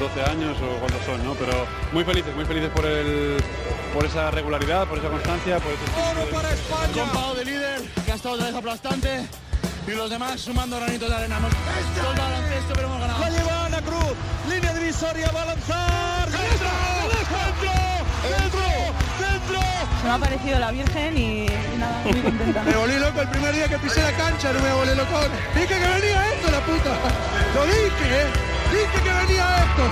[0.00, 1.34] 12 años o cuántos son, ¿no?
[1.34, 3.36] Pero muy felices, muy felices por el
[3.92, 7.34] por esa regularidad, por esa constancia, por ese ¡Oro para España!
[7.36, 9.28] de líder, que ha estado otra vez aplastante
[9.86, 11.36] y los demás sumando granitos de arena.
[11.36, 11.52] Hemos
[12.00, 13.20] todo el baloncesto, pero hemos ganado.
[13.20, 14.14] La lleva Ana Cruz,
[14.48, 16.30] línea divisoria, va a lanzar.
[16.30, 16.68] ¡Dentro!
[17.12, 17.70] ¡Dentro!
[18.24, 18.60] ¡Dentro!
[19.20, 19.60] ¡Dentro!
[20.00, 22.62] Se me ha parecido la Virgen y, y nada, muy contenta.
[22.62, 25.20] Me volví loco el primer día que pisé la cancha, no me volví loco.
[25.54, 26.96] Dije que venía esto, la puta.
[27.54, 28.49] Lo dije, ¿eh?
[28.80, 29.82] Dije que venía esto.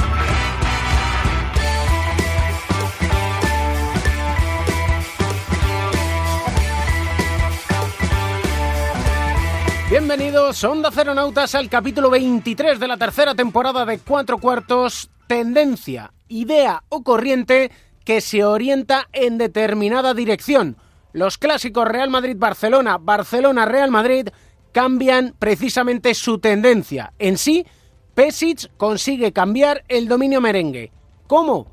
[9.90, 15.10] Bienvenidos, Onda Ceronautas, al capítulo 23 de la tercera temporada de Cuatro Cuartos.
[15.26, 17.70] Tendencia, idea o corriente
[18.06, 20.78] que se orienta en determinada dirección.
[21.12, 24.28] Los clásicos Real Madrid-Barcelona, Barcelona-Real Madrid
[24.72, 27.12] cambian precisamente su tendencia.
[27.18, 27.66] En sí,
[28.18, 30.90] Pesic consigue cambiar el dominio merengue.
[31.28, 31.68] ¿Cómo?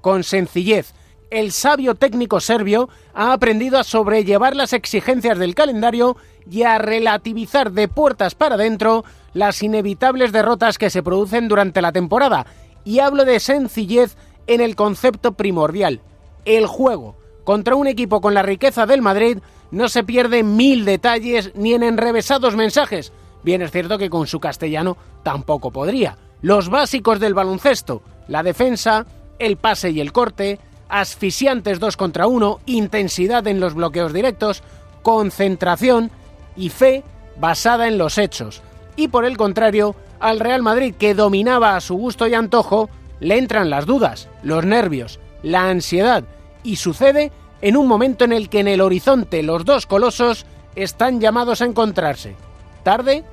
[0.00, 0.94] Con sencillez.
[1.28, 6.16] El sabio técnico serbio ha aprendido a sobrellevar las exigencias del calendario
[6.48, 11.90] y a relativizar de puertas para adentro las inevitables derrotas que se producen durante la
[11.90, 12.46] temporada.
[12.84, 16.00] Y hablo de sencillez en el concepto primordial,
[16.44, 17.16] el juego.
[17.42, 19.38] Contra un equipo con la riqueza del Madrid
[19.72, 23.12] no se pierde mil detalles ni en enrevesados mensajes.
[23.42, 26.16] Bien es cierto que con su castellano tampoco podría.
[26.42, 29.06] Los básicos del baloncesto, la defensa,
[29.38, 30.58] el pase y el corte,
[30.88, 34.62] asfixiantes dos contra uno, intensidad en los bloqueos directos,
[35.02, 36.10] concentración
[36.56, 37.04] y fe
[37.38, 38.62] basada en los hechos.
[38.96, 43.38] Y por el contrario, al Real Madrid, que dominaba a su gusto y antojo, le
[43.38, 46.24] entran las dudas, los nervios, la ansiedad,
[46.62, 51.20] y sucede en un momento en el que en el horizonte los dos colosos están
[51.20, 52.36] llamados a encontrarse,
[52.82, 53.24] tarde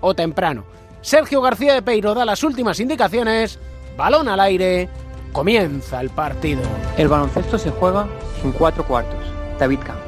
[0.00, 0.64] o temprano.
[1.00, 3.58] Sergio García de Peiro da las últimas indicaciones,
[3.96, 4.88] balón al aire,
[5.32, 6.62] comienza el partido.
[6.96, 8.06] El baloncesto se juega
[8.42, 9.20] en cuatro cuartos.
[9.58, 10.05] David Camps.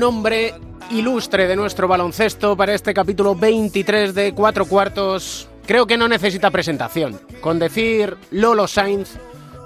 [0.00, 0.54] Nombre
[0.90, 5.46] ilustre de nuestro baloncesto para este capítulo 23 de Cuatro Cuartos.
[5.66, 7.20] Creo que no necesita presentación.
[7.42, 9.18] Con decir Lolo Sainz,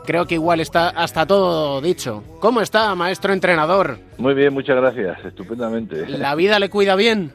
[0.05, 2.25] creo que igual está hasta todo dicho.
[2.41, 3.99] ¿Cómo está, maestro entrenador?
[4.19, 5.25] Muy bien, muchas gracias.
[5.25, 6.09] Estupendamente.
[6.09, 7.31] ¿La vida le cuida bien?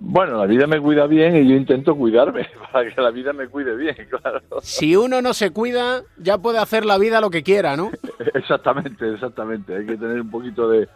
[0.00, 3.46] Bueno, la vida me cuida bien y yo intento cuidarme para que la vida me
[3.46, 4.42] cuide bien, claro.
[4.62, 7.92] Si uno no se cuida, ya puede hacer la vida lo que quiera, ¿no?
[8.34, 9.76] Exactamente, exactamente.
[9.76, 10.88] Hay que tener un poquito de,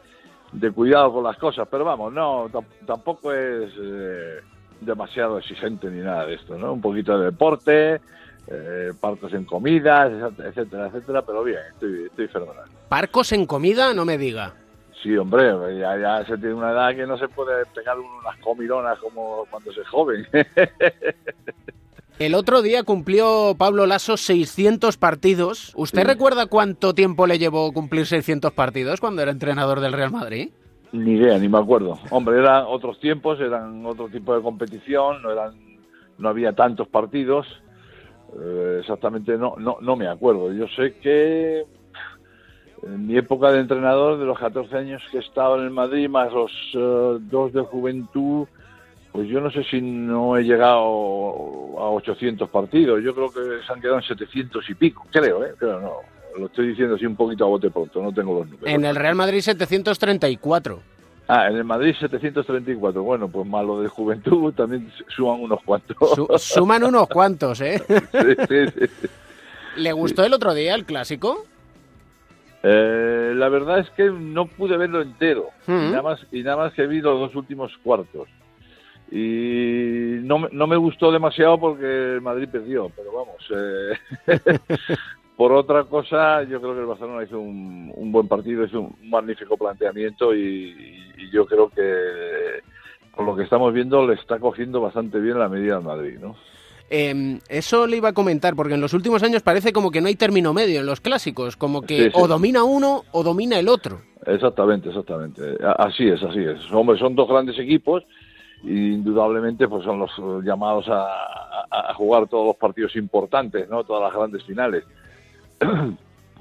[0.52, 4.38] de cuidado con las cosas, pero vamos, no, tam- tampoco es eh,
[4.80, 6.72] demasiado exigente ni nada de esto, ¿no?
[6.72, 8.00] Un poquito de deporte,
[8.48, 12.64] eh, partes en comidas, etcétera, etcétera, pero bien, estoy, estoy fenomenal.
[12.88, 14.54] Parcos en comida, no me diga.
[15.02, 18.98] Sí, hombre, ya, ya se tiene una edad que no se puede pegar unas comidonas
[18.98, 20.26] como cuando se es joven.
[22.20, 25.72] El otro día cumplió Pablo Lasso 600 partidos.
[25.74, 26.06] ¿Usted Sí.
[26.06, 30.50] recuerda cuánto tiempo le llevó cumplir 600 partidos cuando era entrenador del Real Madrid?
[30.92, 31.98] Ni idea, ni me acuerdo.
[32.10, 35.54] Hombre, eran otros tiempos, eran otro tipo de competición, no eran,
[36.18, 37.46] no había tantos partidos.
[38.38, 40.52] Eh, exactamente, no, no, no me acuerdo.
[40.52, 41.64] Yo sé que
[42.82, 46.06] en mi época de entrenador, de los 14 años que he estado en el Madrid,
[46.10, 48.46] más los eh, dos de juventud,
[49.12, 50.78] pues yo no sé si no he llegado
[51.78, 53.02] a 800 partidos.
[53.02, 55.54] Yo creo que se han quedado en 700 y pico, creo, ¿eh?
[55.58, 55.92] Pero no,
[56.38, 58.68] lo estoy diciendo así un poquito a bote pronto, no tengo los números.
[58.68, 60.80] En el Real Madrid 734.
[61.28, 63.02] Ah, en el Madrid 734.
[63.02, 65.96] Bueno, pues más lo de juventud también suman unos cuantos.
[66.14, 67.80] Su- suman unos cuantos, ¿eh?
[67.88, 69.08] Sí, sí, sí.
[69.76, 71.44] ¿Le gustó el otro día el clásico?
[72.62, 75.50] Eh, la verdad es que no pude verlo entero.
[75.66, 78.28] Y, nada más, y nada más que vi los dos últimos cuartos.
[79.10, 83.36] Y no, me- no me gustó demasiado porque el Madrid perdió, pero vamos.
[83.54, 84.58] eh,
[85.36, 88.96] por otra cosa, yo creo que el Barcelona hizo un, un buen partido, hizo un
[89.10, 90.74] magnífico planteamiento y,
[91.18, 92.62] y yo creo que
[93.16, 96.36] por lo que estamos viendo le está cogiendo bastante bien la medida al Madrid, ¿no?
[96.92, 100.08] Eh, eso le iba a comentar, porque en los últimos años parece como que no
[100.08, 102.10] hay término medio en los clásicos, como que Sí, sí.
[102.14, 104.00] o domina uno o domina el otro.
[104.26, 105.40] Exactamente, exactamente.
[105.78, 106.58] Así es, así es.
[106.72, 108.02] Hombre, son dos grandes equipos
[108.62, 113.84] indudablemente pues son los eh, llamados a, jugar todos los partidos importantes, ¿no?
[113.84, 114.84] Todas las grandes finales.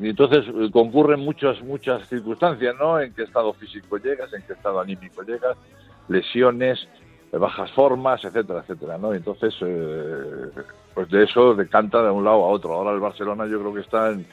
[0.01, 3.01] Y entonces eh, concurren muchas, muchas circunstancias, ¿no?
[3.01, 5.57] En qué estado físico llegas, en qué estado anímico llegas,
[6.07, 6.87] lesiones,
[7.37, 9.13] bajas formas, etcétera, etcétera, ¿no?
[9.13, 10.51] Entonces, eh,
[10.93, 12.73] pues de eso decanta de un lado a otro.
[12.73, 14.25] Ahora el Barcelona yo creo que está en,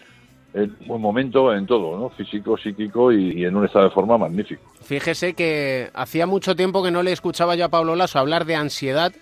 [0.56, 2.08] en buen momento en todo, ¿no?
[2.10, 4.62] Físico, psíquico y, y, en un estado de forma magnífico.
[4.82, 8.54] Fíjese que hacía mucho tiempo que no le escuchaba yo a Pablo Lasso hablar de
[8.54, 9.12] ansiedad.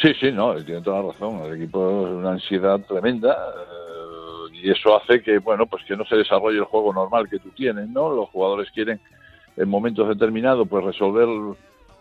[0.00, 1.40] Sí, sí, no, tiene toda la razón.
[1.44, 6.04] El equipo es una ansiedad tremenda eh, y eso hace que, bueno, pues que no
[6.06, 8.14] se desarrolle el juego normal que tú tienes, ¿no?
[8.14, 8.98] Los jugadores quieren
[9.56, 11.28] en momentos determinados pues resolver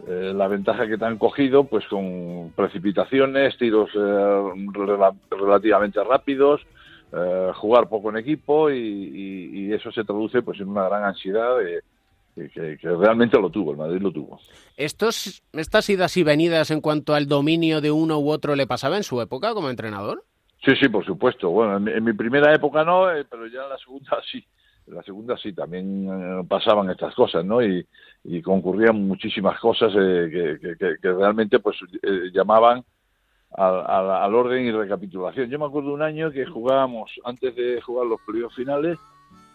[0.08, 6.62] eh, la ventaja que te han cogido pues con precipitaciones, tiros eh, rela relativamente rápidos,
[7.14, 11.04] eh, jugar poco en equipo y, y, y, eso se traduce pues en una gran
[11.04, 11.82] ansiedad de,
[12.50, 14.40] que, que, realmente lo tuvo, el Madrid lo tuvo.
[14.76, 18.98] ¿Estos, ¿Estas idas y venidas en cuanto al dominio de uno u otro le pasaba
[18.98, 20.24] en su época como entrenador?
[20.64, 21.50] Sí, sí, por supuesto.
[21.50, 24.46] Bueno, en, en mi primera época no, eh, pero ya en la segunda sí.
[24.88, 27.62] En la segunda sí, también eh, pasaban estas cosas, ¿no?
[27.62, 27.86] Y,
[28.24, 32.84] y concurrían muchísimas cosas eh, que, que, que, realmente pues eh, llamaban
[33.54, 35.50] al, al, al, orden y recapitulación.
[35.50, 38.98] Yo me acuerdo un año que jugábamos, antes de jugar los periodos finales,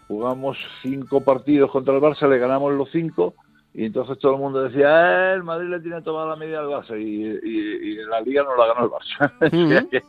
[0.09, 3.35] jugamos cinco partidos contra el Barça, le ganamos los cinco,
[3.75, 6.67] y entonces todo el mundo decía, eh, el Madrid le tiene tomada la media al
[6.67, 9.33] Barça, y, y, y, la Liga no la ganó el Barça.
[9.41, 9.89] Uh -huh.
[9.89, 10.03] que,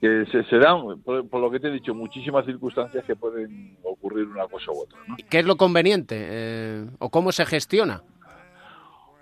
[0.00, 3.76] que se, se, dan, por, por, lo que te he dicho, muchísimas circunstancias que pueden
[3.82, 4.98] ocurrir una cosa u otra.
[5.06, 5.16] ¿no?
[5.30, 6.16] ¿Qué es lo conveniente?
[6.18, 8.02] Eh, ¿O cómo se gestiona?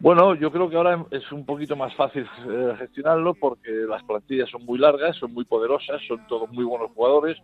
[0.00, 4.48] Bueno, yo creo que ahora es un poquito más fácil eh, gestionarlo porque las plantillas
[4.48, 7.36] son muy largas, son muy poderosas, son todos muy buenos jugadores.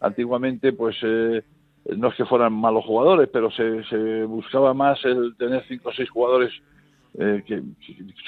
[0.00, 1.44] Antiguamente, pues eh,
[1.96, 5.92] no es que fueran malos jugadores, pero se, se buscaba más el tener cinco o
[5.92, 6.52] seis jugadores
[7.18, 7.62] eh, que,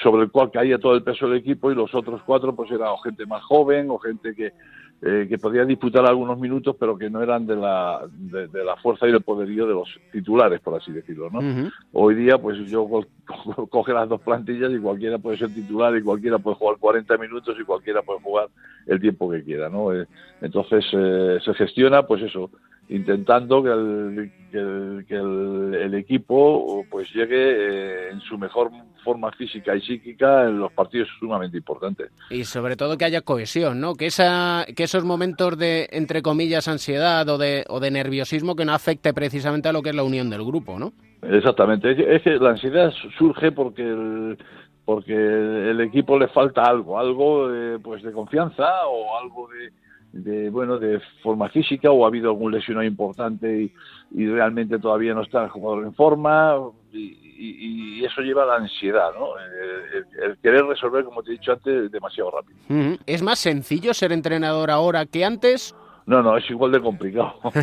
[0.03, 2.91] sobre el cual caía todo el peso del equipo y los otros cuatro pues era
[2.91, 4.53] o gente más joven o gente que,
[5.01, 8.75] eh, que podía disputar algunos minutos pero que no eran de la, de, de, la
[8.75, 11.39] fuerza y el poderío de los titulares por así decirlo ¿no?
[11.39, 11.71] Uh -huh.
[11.93, 12.87] hoy día pues yo
[13.69, 17.55] coge las dos plantillas y cualquiera puede ser titular y cualquiera puede jugar 40 minutos
[17.59, 18.49] y cualquiera puede jugar
[18.85, 19.93] el tiempo que quiera ¿no?
[19.93, 20.05] Eh,
[20.41, 22.49] entonces eh, se gestiona pues eso
[22.89, 24.31] intentando que el,
[25.07, 28.69] que el, equipo pues llegue eh, en su mejor
[29.03, 32.11] forma física y psíquica en los partidos sumamente importantes.
[32.29, 33.95] Y sobre todo que haya cohesión, ¿no?
[33.95, 38.65] Que, esa, que esos momentos de, entre comillas, ansiedad o de, o de nerviosismo que
[38.65, 40.93] no afecte precisamente a lo que es la unión del grupo, ¿no?
[41.21, 42.15] Exactamente.
[42.15, 44.37] Es que, la ansiedad surge porque el,
[44.85, 49.71] porque el equipo le falta algo, algo de, pues de confianza o algo de
[50.15, 55.23] de bueno de forma física o ha habido algún lesionado importante y, realmente todavía no
[55.23, 56.55] está el jugador en forma
[56.93, 59.31] y, eso lleva a la ansiedad, ¿no?
[60.23, 62.97] El, querer resolver, como te he dicho antes, demasiado rápido.
[63.05, 65.75] ¿Es más sencillo ser entrenador ahora que antes?
[66.05, 67.35] No, no, es igual de complicado.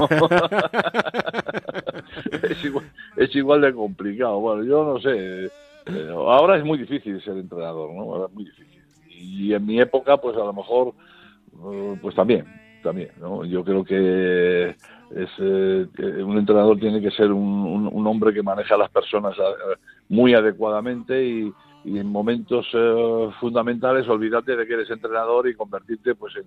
[2.42, 4.40] es, igual, es igual de complicado.
[4.40, 5.50] Bueno, yo no sé.
[6.10, 8.02] Ahora es muy difícil ser entrenador, ¿no?
[8.02, 8.82] Ahora es muy difícil.
[9.08, 10.94] Y en mi época, pues a lo mejor
[11.58, 12.46] Uh, pues también,
[12.82, 13.44] también, ¿no?
[13.44, 15.86] Yo creo que es, eh,
[16.24, 19.76] un entrenador tiene que ser un, un, un, hombre que maneja a las personas eh,
[20.08, 21.52] muy adecuadamente y,
[21.84, 26.44] y en momentos eh, fundamentales olvídate de que eres entrenador y convertirte pues en,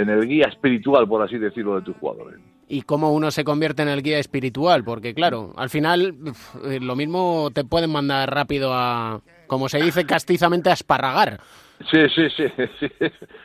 [0.00, 2.38] en, el guía espiritual, por así decirlo, de tus jugadores.
[2.68, 4.84] ¿Y cómo uno se convierte en el guía espiritual?
[4.84, 6.16] Porque claro, al final
[6.80, 11.40] lo mismo te pueden mandar rápido a, como se dice castizamente, a esparragar.
[11.90, 12.44] Sí, sí, sí,
[12.80, 12.86] sí,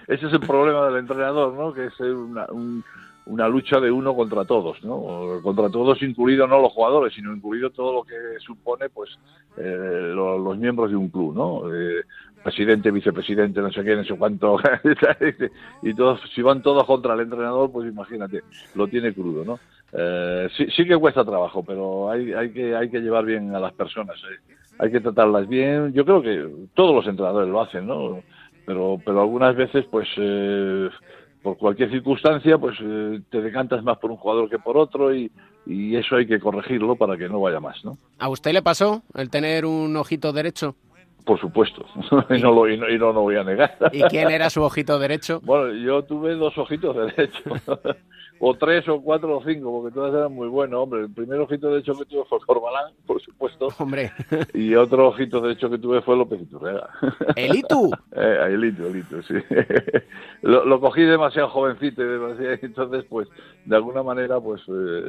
[0.08, 1.74] Ese es el problema del entrenador, ¿no?
[1.74, 2.84] Que es una, un,
[3.26, 5.40] una lucha de uno contra todos, ¿no?
[5.44, 9.12] Contra todos, incluido no los jugadores, sino incluido todo lo que supone, pues,
[9.58, 11.74] eh, los, miembros de un club, ¿no?
[11.74, 12.04] Eh,
[12.44, 14.58] presidente, vicepresidente, no sé qué, no sé cuánto,
[15.84, 18.42] y todos, si van todos contra el entrenador, pues imagínate,
[18.76, 19.60] lo tiene crudo, ¿no?
[19.94, 23.60] Eh, sí, sí que cuesta trabajo, pero hay, hay, que, hay que llevar bien a
[23.60, 24.18] las personas.
[24.18, 24.56] ¿eh?
[24.82, 25.94] hay que tratarlas bien.
[25.94, 28.24] Yo creo que todos los entrenadores lo hacen, ¿no?
[28.66, 30.08] Pero, pero algunas veces, pues,
[31.42, 35.32] por cualquier circunstancia, pues eh, te decantas más por un jugador que por otro y,
[35.66, 37.98] y, eso hay que corregirlo para que no vaya más, ¿no?
[38.20, 40.76] ¿A usted le pasó el tener un ojito derecho?
[41.26, 41.86] Por supuesto,
[42.30, 43.78] y, no lo, y, no, y no lo voy a negar.
[43.92, 45.42] ¿Y quién era su ojito derecho?
[45.44, 47.62] Bueno, yo tuve dos ojitos derechos.
[48.44, 51.02] o tres o cuatro o cinco, porque todas eran muy buenas, hombre.
[51.02, 53.68] El primer ojito de hecho que tuve fue Corbalán, por supuesto.
[53.78, 54.12] Hombre.
[54.56, 56.90] Y otro ojito de hecho que tuve fue López Iturrega.
[57.36, 57.92] ¿El Itu?
[58.16, 59.36] eh, el Itu, el Itu, sí.
[60.42, 63.28] lo, lo, cogí demasiado jovencito y demasiado, entonces pues
[63.66, 65.04] de alguna manera pues eh,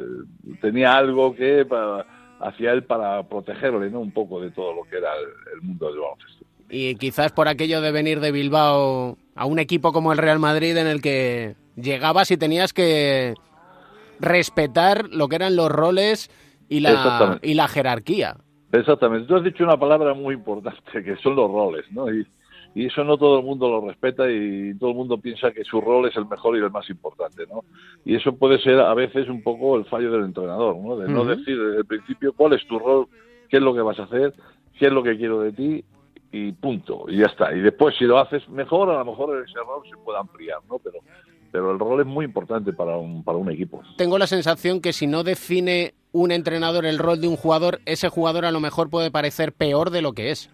[0.61, 2.05] tenía algo que para,
[2.39, 3.99] hacía él para protegerle, ¿no?
[3.99, 6.45] Un poco de todo lo que era el, el mundo del baloncesto.
[6.69, 10.77] Y quizás por aquello de venir de Bilbao a un equipo como el Real Madrid
[10.77, 13.33] en el que llegabas y tenías que
[14.19, 16.29] respetar lo que eran los roles
[16.69, 18.37] y la, y la jerarquía.
[18.71, 19.27] Exactamente.
[19.27, 22.11] Tú has dicho una palabra muy importante, que son los roles, ¿no?
[22.11, 22.25] Y,
[22.75, 25.79] y eso no todo el mundo lo respeta y todo el mundo piensa que su
[25.79, 27.63] rol es el mejor y el más importante, ¿no?
[28.03, 30.97] Y eso puede ser a veces un poco el fallo del entrenador, ¿no?
[30.97, 33.07] De no decir desde el principio cuál es tu rol,
[33.49, 34.33] qué es lo que vas a hacer,
[34.79, 35.85] qué es lo que quiero de ti
[36.31, 37.53] y punto, y ya está.
[37.53, 40.79] Y después si lo haces mejor, a lo mejor ese rol se puede ampliar, ¿no?
[40.79, 40.97] Pero
[41.53, 43.83] pero el rol es muy importante para un, para un equipo.
[43.95, 48.09] Tengo la sensación que si no define un entrenador el rol de un jugador, ese
[48.09, 50.49] jugador a lo mejor puede parecer peor de lo que es.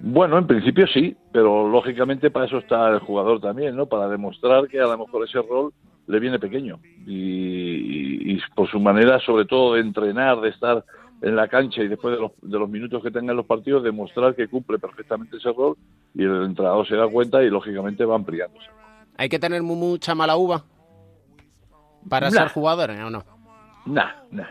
[0.00, 3.86] Bueno, en principio sí, pero lógicamente para eso está el jugador también, ¿no?
[3.86, 5.72] Para demostrar que a lo mejor ese rol
[6.08, 10.84] le viene pequeño y, y, por su manera, sobre todo, de entrenar, de estar
[11.22, 14.34] en la cancha y después de los, de los minutos que tengan los partidos, demostrar
[14.34, 15.76] que cumple perfectamente ese rol
[16.16, 18.66] y el entrenador se da cuenta y lógicamente va ampliándose.
[19.18, 20.64] ¿Hay que tener mucha mala uva
[22.08, 23.24] para ser jugador o no?
[23.84, 24.46] No, no,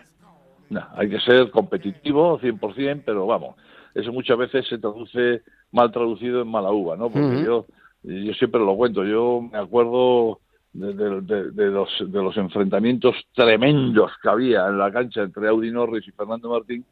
[0.69, 0.87] no.
[0.95, 3.55] Hay que ser competitivo 100%, pero vamos,
[3.95, 7.09] eso muchas veces se traduce mal traducido en mala uva, ¿no?
[7.09, 7.65] Porque yo,
[8.03, 10.41] yo siempre lo cuento, yo me acuerdo
[10.73, 16.05] de, de, los, de los enfrentamientos tremendos que había en la cancha entre Audi Norris
[16.09, 16.85] y Fernando Martín,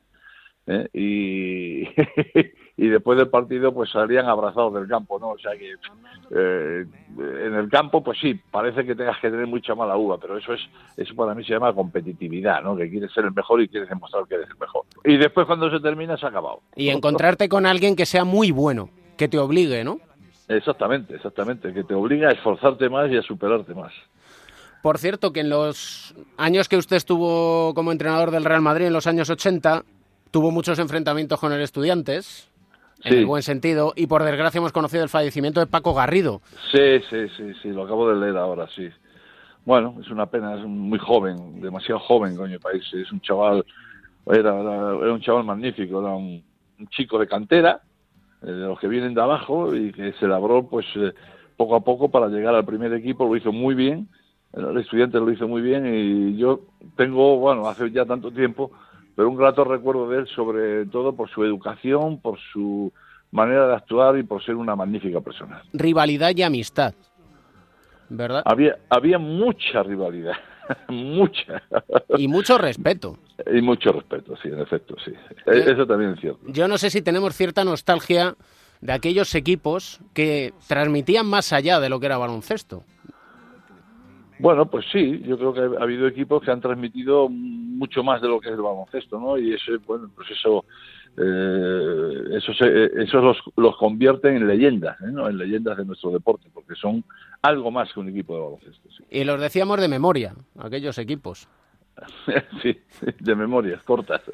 [0.67, 0.87] ¿eh?
[0.93, 1.83] y,
[2.77, 5.29] y después del partido pues salían abrazados del campo, ¿no?
[5.29, 5.75] O sea que
[6.31, 6.85] eh,
[7.17, 10.53] en el campo pues sí, parece que tengas que tener mucha mala uva, pero eso
[10.53, 10.61] es
[10.97, 12.75] eso para mí se llama competitividad, ¿no?
[12.75, 14.83] Que quieres ser el mejor y quieres demostrar que eres el mejor.
[15.05, 16.61] Y después cuando se termina se ha acabado.
[16.75, 19.99] Y encontrarte con alguien que sea muy bueno, que te obligue, ¿no?
[20.47, 23.93] Exactamente, exactamente, que te obliga a esforzarte más y a superarte más.
[24.83, 28.93] Por cierto, que en los años que usted estuvo como entrenador del Real Madrid, en
[28.93, 29.83] los años 80,
[30.29, 32.51] tuvo muchos enfrentamientos con el Estudiantes,
[33.05, 36.41] en el buen sentido, y por desgracia hemos conocido el fallecimiento de Paco Garrido.
[36.71, 38.89] Sí, sí, sí, sí, lo acabo de leer ahora, sí.
[39.63, 42.83] Bueno, es una pena, es muy joven, demasiado joven, coño, país.
[42.93, 43.65] Es un chaval,
[44.27, 46.43] era, era, un chaval magnífico, era un,
[46.89, 47.81] chico de cantera,
[48.41, 51.13] eh, de los que vienen de abajo y que se labró, pues, eh,
[51.57, 54.09] poco a poco para llegar al primer equipo, lo hizo muy bien,
[54.53, 56.61] el estudiante lo hizo muy bien y yo
[56.95, 58.71] tengo, bueno, hace ya tanto tiempo
[59.15, 62.91] pero un grato recuerdo de él sobre todo por su educación, por su
[63.31, 65.63] manera de actuar y por ser una magnífica persona.
[65.73, 66.93] Rivalidad y amistad,
[68.09, 68.43] ¿verdad?
[68.45, 70.35] Había, había mucha rivalidad,
[70.89, 71.61] mucha.
[72.17, 73.17] Y mucho respeto.
[73.51, 75.11] Y mucho respeto, sí, en efecto, sí.
[75.45, 76.39] Eso también es cierto.
[76.47, 78.35] Yo no sé si tenemos cierta nostalgia
[78.81, 82.83] de aquellos equipos que transmitían más allá de lo que era baloncesto.
[84.39, 88.27] Bueno, pues sí, yo creo que ha habido equipos que han transmitido mucho más de
[88.27, 89.37] lo que es el baloncesto, ¿no?
[89.37, 90.65] Y eso, bueno, pues eso,
[91.17, 95.11] eh, eso, eso los, los convierte en leyendas, ¿eh?
[95.11, 95.29] ¿no?
[95.29, 97.03] En leyendas de nuestro deporte, porque son
[97.41, 98.89] algo más que un equipo de baloncesto.
[99.09, 101.47] Y los decíamos de memoria, aquellos equipos.
[102.61, 102.77] sí,
[103.19, 104.21] de memorias cortas.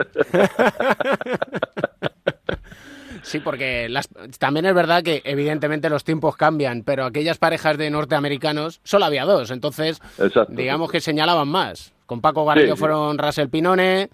[3.22, 4.10] Sí, porque las,
[4.40, 9.25] también es verdad que evidentemente los tiempos cambian, pero aquellas parejas de norteamericanos solo había
[9.25, 10.01] dos, entonces
[10.50, 11.94] digamos que señalaban más.
[12.06, 14.10] Con Paco Garrido fueron Russell Pinone.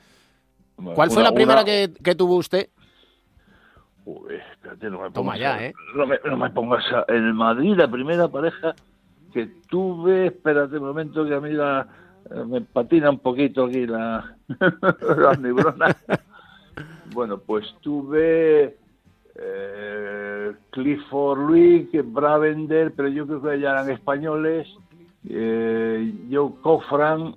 [0.93, 2.69] ¿Cuál fue la primera que, tuvo usted?
[4.05, 5.73] Uy, espérate, no me Toma ya, ¿eh?
[5.95, 8.75] No me, no me pongas En Madrid, la primera pareja
[9.33, 11.87] que tuve, espérate un momento que a mí la,
[12.31, 15.95] eh, me patina un poquito aquí la, la
[17.13, 18.77] bueno, pues tuve
[19.39, 24.67] eh, Clifford Luis, Bravender, pero yo creo que ya eran españoles,
[25.29, 27.35] eh, Joe Cofran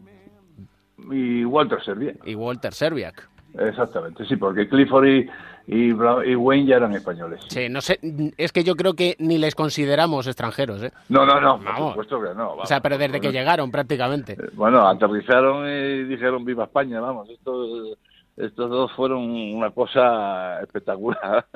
[1.10, 2.26] y Walter Serbiak.
[2.26, 3.28] Y Walter Serbiak.
[3.58, 5.30] Exactamente, sí, porque Clifford y,
[5.66, 7.40] y, Wayne ya eran españoles.
[7.48, 7.98] Sí, no sé,
[8.36, 10.92] es que yo creo que ni les consideramos extranjeros, ¿eh?
[11.08, 12.52] No, no, no, por supuesto que no.
[12.52, 14.34] o sea, pero desde que llegaron prácticamente.
[14.34, 17.96] Eh, bueno, aterrizaron y dijeron viva España, vamos, esto
[18.42, 21.46] estos dos fueron una cosa espectacular.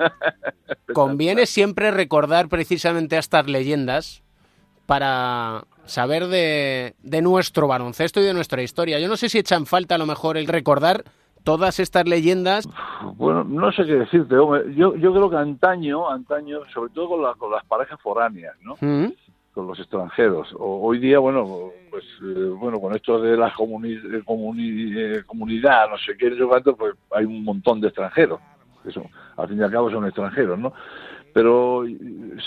[0.93, 4.23] Conviene siempre recordar precisamente a estas leyendas
[4.85, 8.99] para saber de, nuestro baloncesto y de nuestra historia.
[8.99, 11.03] Yo no sé si echan falta a lo mejor el recordar
[11.43, 12.67] todas estas leyendas.
[13.15, 14.35] Bueno, no sé qué decirte.
[14.35, 18.75] Yo, yo creo que antaño, antaño, sobre todo con, con las parejas foráneas, ¿no?
[18.81, 19.11] Mm
[19.55, 20.53] con los extranjeros.
[20.59, 26.17] hoy día, bueno, pues eh, bueno, con esto de la comuni eh, comunidad, no sé
[26.17, 28.41] qué, yo cuánto, pues hay un montón de extranjeros.
[28.83, 30.73] Eso, al fin y al cabo son extranjeros, ¿no?
[31.33, 31.85] Pero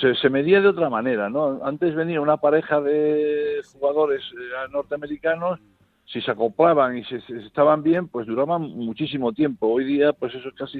[0.00, 1.60] se, se medía de otra manera, ¿no?
[1.64, 5.58] Antes venía una pareja de jugadores eh, norteamericanos,
[6.04, 9.66] si se acoplaban y se, estaban bien, pues duraban muchísimo tiempo.
[9.68, 10.78] Hoy día, pues eso es casi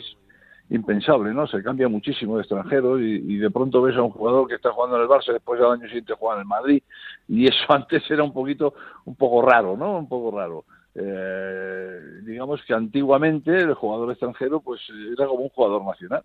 [0.71, 1.47] impensable, ¿no?
[1.47, 4.97] Se cambia muchísimo de extranjero y, de pronto ves a un jugador que está jugando
[4.97, 6.83] en el Barça, después al año siguiente juega en el Madrid
[7.29, 9.99] y eso antes era un poquito, un poco raro, ¿no?
[9.99, 10.65] Un poco raro.
[10.95, 14.81] eh, digamos que antiguamente el jugador extranjero pues
[15.17, 16.23] era como un jugador nacional.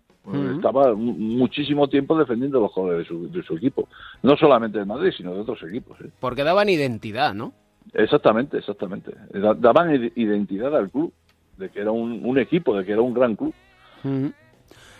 [0.56, 3.88] Estaba mu- muchísimo tiempo defendiendo los colores de su, de su equipo.
[4.22, 5.98] No solamente de Madrid, sino de otros equipos.
[6.00, 6.10] ¿eh?
[6.20, 7.52] Porque daban identidad, ¿no?
[7.92, 9.12] Exactamente, exactamente.
[9.32, 11.12] Da- Daban id- identidad al club,
[11.56, 13.54] de que era un, un equipo, de que era un gran club.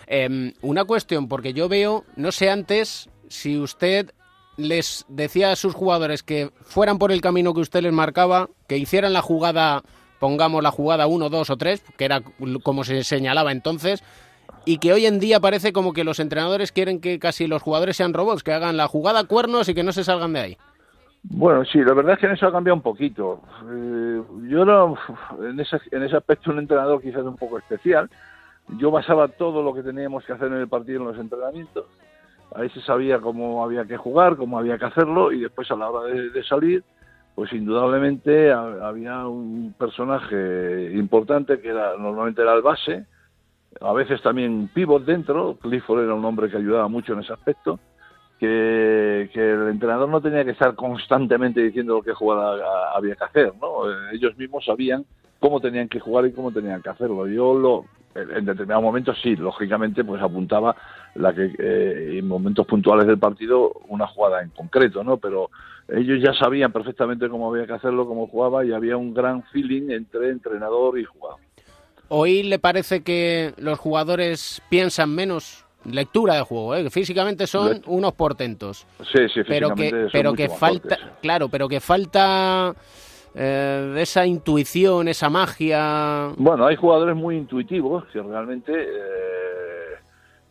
[0.07, 4.11] Em, una cuestión, porque yo veo, no sé antes si usted
[4.57, 8.77] les decía a sus jugadores que fueran por el camino que usted les marcaba, que
[8.77, 9.83] hicieran la jugada,
[10.19, 12.21] pongamos la jugada 1, 2 o 3, que era
[12.63, 14.03] como se señalaba entonces,
[14.63, 17.97] y que hoy en día parece como que los entrenadores quieren que casi los jugadores
[17.97, 20.57] sean robots, que hagan la jugada cuernos y que no se salgan de ahí.
[21.23, 23.41] Bueno, sí, la verdad es que en eso ha cambiado un poquito.
[23.67, 24.85] Eh, yo era,
[25.49, 28.09] en ese, en ese aspecto, un entrenador quizás un poco especial.
[28.77, 31.85] Yo basaba todo lo que teníamos que hacer en el partido en los entrenamientos.
[32.53, 35.89] Ahí se sabía cómo había que jugar, cómo había que hacerlo, y después a la
[35.89, 36.83] hora de, salir,
[37.35, 43.05] pues indudablemente ha- había un personaje importante que era normalmente era el base,
[43.81, 45.57] a veces también pivot dentro.
[45.61, 47.79] Clifford era un hombre que ayudaba mucho en ese aspecto
[48.39, 53.53] que, el entrenador no tenía que estar constantemente diciendo lo que jugada había que hacer,
[53.61, 53.89] ¿no?
[53.89, 55.05] Eh, Ellos mismos sabían
[55.39, 57.27] cómo tenían que jugar y cómo tenían que hacerlo.
[57.27, 60.75] Yo lo, en determinados momentos sí, lógicamente, pues apuntaba
[61.15, 65.17] la que eh, en momentos puntuales del partido una jugada en concreto, ¿no?
[65.17, 65.49] Pero
[65.87, 69.91] ellos ya sabían perfectamente cómo había que hacerlo, cómo jugaba y había un gran feeling
[69.91, 71.39] entre entrenador y jugador.
[72.07, 75.63] ¿Hoy le parece que los jugadores piensan menos?
[75.85, 76.83] Lectura de juego, ¿eh?
[76.83, 78.87] que físicamente son unos portentos.
[79.01, 81.17] Sí, sí, pero físicamente que son pero que falta fuertes.
[81.21, 82.73] claro pero que falta
[83.35, 89.95] eh, esa intuición esa magia Bueno, hay jugadores muy intuitivos que realmente eh,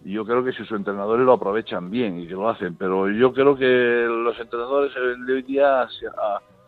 [0.05, 3.57] yo creo que sus entrenadores lo aprovechan bien y que lo hacen, pero yo creo
[3.57, 3.65] que
[4.07, 4.93] los entrenadores
[5.27, 5.89] de hoy día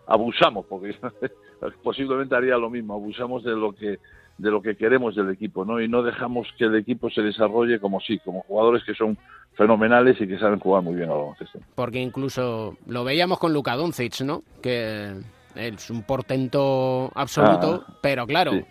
[0.06, 0.96] abusamos, porque
[1.82, 3.98] posiblemente haría lo mismo, abusamos de lo que
[4.38, 5.80] de lo que queremos del equipo, ¿no?
[5.80, 9.16] Y no dejamos que el equipo se desarrolle como sí, como jugadores que son
[9.54, 11.58] fenomenales y que saben jugar muy bien al baloncesto.
[11.74, 15.14] porque incluso lo veíamos con Luka Doncic no que
[15.56, 18.64] es un portento absoluto Ah, pero claro sí.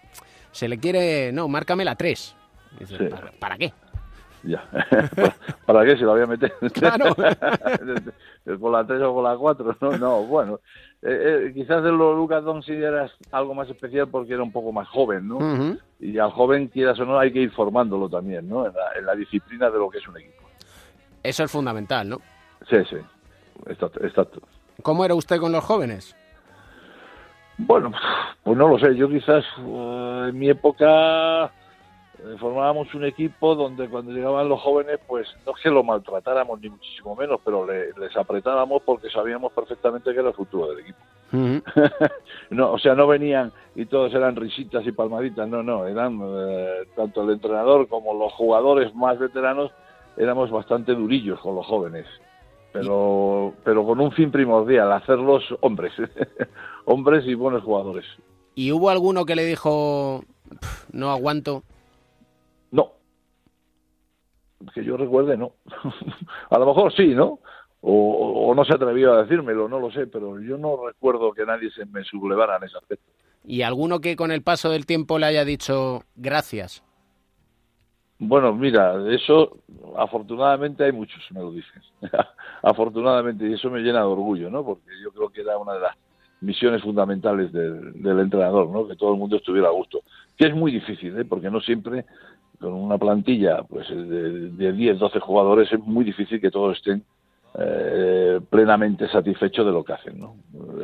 [0.52, 2.36] se le quiere no márcame la 3
[2.80, 3.06] Dices, Sí.
[3.06, 3.74] ¿para, para qué
[4.44, 4.64] Ya.
[4.70, 6.54] ¿Para, para qué se la voy a meter?
[6.74, 7.16] Claro.
[7.16, 9.78] ¿Por la 3 o por la 4?
[9.82, 10.60] No, no, bueno.
[11.02, 14.72] Eh, eh, quizás de lo Lucas Doncic era algo más especial porque era un poco
[14.72, 15.78] más joven, ¿no?
[16.00, 18.66] Y al joven, quieras o no, hay que ir formándolo también, ¿no?
[18.68, 20.44] En la, en la disciplina de lo que es un equipo.
[21.24, 22.18] eso es fundamental no
[22.70, 22.98] Sí, sí.
[23.68, 24.04] Exacto.
[24.06, 24.42] exacto.
[24.84, 26.16] cómo era usted con los jóvenes
[27.58, 27.92] Bueno,
[28.44, 28.96] pues no lo sé.
[28.96, 35.00] Yo quizás eh, en mi época eh, formábamos un equipo donde cuando llegaban los jóvenes,
[35.08, 39.54] pues no es que lo maltratáramos ni muchísimo menos, pero le- les apretábamos porque sabíamos
[39.54, 41.00] perfectamente que era el futuro del equipo.
[42.52, 46.84] No, o sea, no venían y todos eran risitas y palmaditas, no, no, eran eh,
[46.96, 49.72] tanto el entrenador como los jugadores más veteranos
[50.16, 52.06] éramos bastante durillos con los jóvenes.
[52.82, 55.94] Pero, pero con un fin primordial, hacerlos hombres,
[56.86, 58.06] hombres y buenos jugadores.
[58.56, 61.64] y hubo alguno que le dijo "Pf, no aguanto
[62.72, 62.92] No.
[64.74, 65.52] Que yo recuerde, no.
[66.50, 67.40] a lo mejor sí, ¿no?
[67.82, 71.46] O, o no se atrevió a decírmelo, no lo sé, pero yo no recuerdo que
[71.46, 73.06] nadie se me sublevara en ese aspecto.
[73.44, 76.84] y alguno que con el paso del tiempo le haya dicho gracias
[78.18, 79.58] Bueno, mira, de eso
[79.98, 81.82] afortunadamente hay muchos, me lo dicen.
[82.66, 84.66] afortunadamente, y eso me llena de orgullo, ¿no?
[84.66, 85.96] Porque yo creo que era una de las
[86.42, 88.88] misiones fundamentales del, entrenador, ¿no?
[88.88, 90.02] Que todo el mundo estuviera a gusto.
[90.36, 91.26] Que es muy difícil, ¿eh?
[91.26, 92.06] Porque no siempre,
[92.60, 97.04] con una plantilla pues de, de 10, 12 jugadores, es muy difícil que todos estén
[97.60, 100.36] eh, plenamente satisfechos de lo que hacen, ¿no?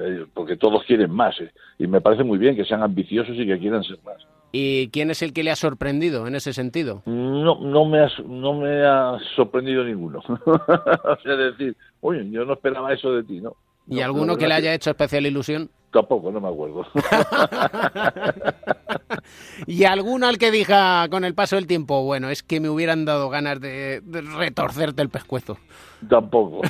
[0.04, 1.52] Eh, Porque todos quieren más, ¿eh?
[1.80, 4.24] Y me parece muy bien que sean ambiciosos y que quieran ser más.
[4.52, 7.04] ¿Y quién es el que le ha sorprendido en ese sentido?
[7.06, 10.20] No, no me ha, no me ha sorprendido ninguno.
[10.28, 13.56] o sea, decir, oye, yo no esperaba eso de ti, ¿no?
[13.88, 15.70] ¿Y No, alguno que le haya hecho especial ilusión?
[15.92, 16.86] Tampoco, no me acuerdo.
[19.68, 23.04] ¿Y alguno al que diga con el paso del tiempo, bueno, es que me hubieran
[23.06, 25.58] dado ganas de, de retorcerte el pescuezo?
[26.10, 26.62] Tampoco.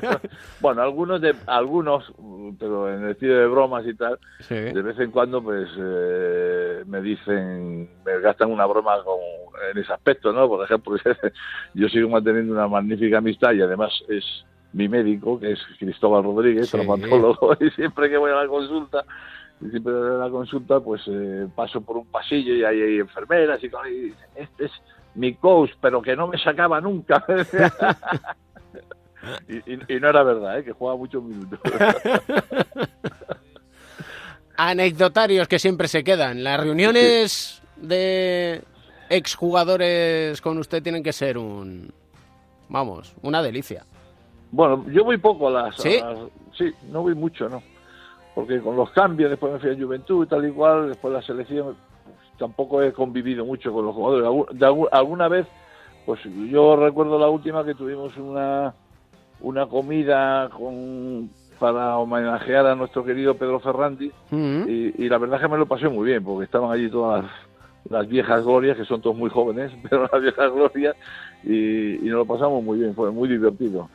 [0.60, 2.12] bueno, algunos, de, algunos,
[2.58, 4.54] pero en el estilo de bromas y tal, Sí.
[4.54, 9.18] de vez en cuando pues eh, me dicen, me gastan una broma con,
[9.72, 10.48] en ese aspecto, ¿no?
[10.48, 10.96] Por ejemplo,
[11.74, 14.24] yo sigo manteniendo una magnífica amistad y además es
[14.72, 16.72] mi médico, que es Cristóbal Rodríguez, Sí.
[16.76, 19.04] traumatólogo, y siempre que voy a la consulta,
[19.60, 22.80] y siempre que voy a la consulta, pues eh, paso por un pasillo y hay,
[22.80, 24.72] hay enfermeras y, y dicen, este es
[25.14, 27.24] mi coach, pero que no me sacaba nunca.
[29.48, 30.64] y, y- y no era verdad, ¿eh?
[30.64, 31.58] que jugaba muchos minutos.
[34.56, 36.44] anecdotarios que siempre se quedan.
[36.44, 38.62] Las reuniones de
[39.08, 41.92] exjugadores con usted tienen que ser un,
[42.68, 43.84] vamos, una delicia.
[44.52, 45.98] Bueno, yo voy poco a las, a ¿Sí?
[46.00, 46.18] las-
[46.56, 47.62] sí, no voy mucho, ¿no?
[48.34, 51.22] Porque con los cambios, después me fui a Juventud y tal y cual, después la
[51.22, 54.48] selección, pues, tampoco he convivido mucho con los jugadores.
[54.58, 55.46] De alguna vez,
[56.06, 58.72] pues yo recuerdo la última que tuvimos una,
[59.40, 64.62] una comida con, para homenajear a nuestro querido Pedro Ferrandi Mm.
[64.68, 67.24] y, y la verdad es que me lo pasé muy bien, porque estaban allí todas
[67.24, 67.32] las,
[67.90, 70.96] las viejas glorias, que son todos muy jóvenes, pero las viejas glorias,
[71.42, 73.90] y, y nos lo pasamos muy bien, fue muy divertido.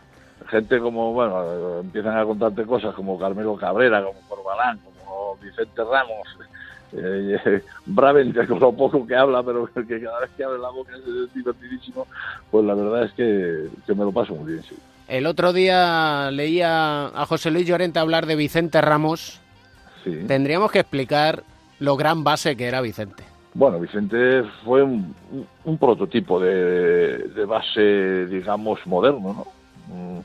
[0.50, 6.28] Gente como, bueno, empiezan a contarte cosas como Carmelo Cabrera, como Corbalán, como Vicente Ramos,
[6.94, 10.70] eh, eh, Bravente, con lo poco que habla, pero que cada vez que abre la
[10.70, 12.06] boca es divertidísimo,
[12.52, 14.76] pues la verdad es que, que me lo paso muy bien, sí.
[15.08, 19.40] El otro día leía a José Luis Llorente hablar de Vicente Ramos.
[20.04, 20.24] sí.
[20.28, 21.44] Tendríamos que explicar
[21.80, 23.24] lo gran base que era Vicente.
[23.54, 29.46] Bueno, Vicente fue un, un- un prototipo de, de base, digamos, moderno,
[29.90, 30.24] ¿no?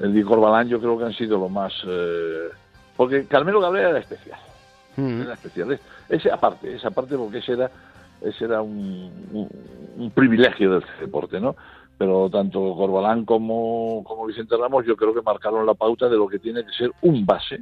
[0.00, 1.72] El Di Corbalán yo creo que han sido lo más...
[1.86, 2.48] eh,
[2.96, 4.38] porque Carmelo Cabrera era especial,
[4.96, 5.22] Mm.
[5.22, 5.72] era especial.
[5.72, 7.70] Es- Ese aparte, esa aparte porque ese era,
[8.22, 9.48] ese era un, un-
[9.98, 11.54] un privilegio del deporte, ¿no?
[11.98, 16.26] Pero tanto Corbalán como, como Vicente Ramos yo creo que marcaron la pauta de lo
[16.28, 17.60] que tiene que ser un base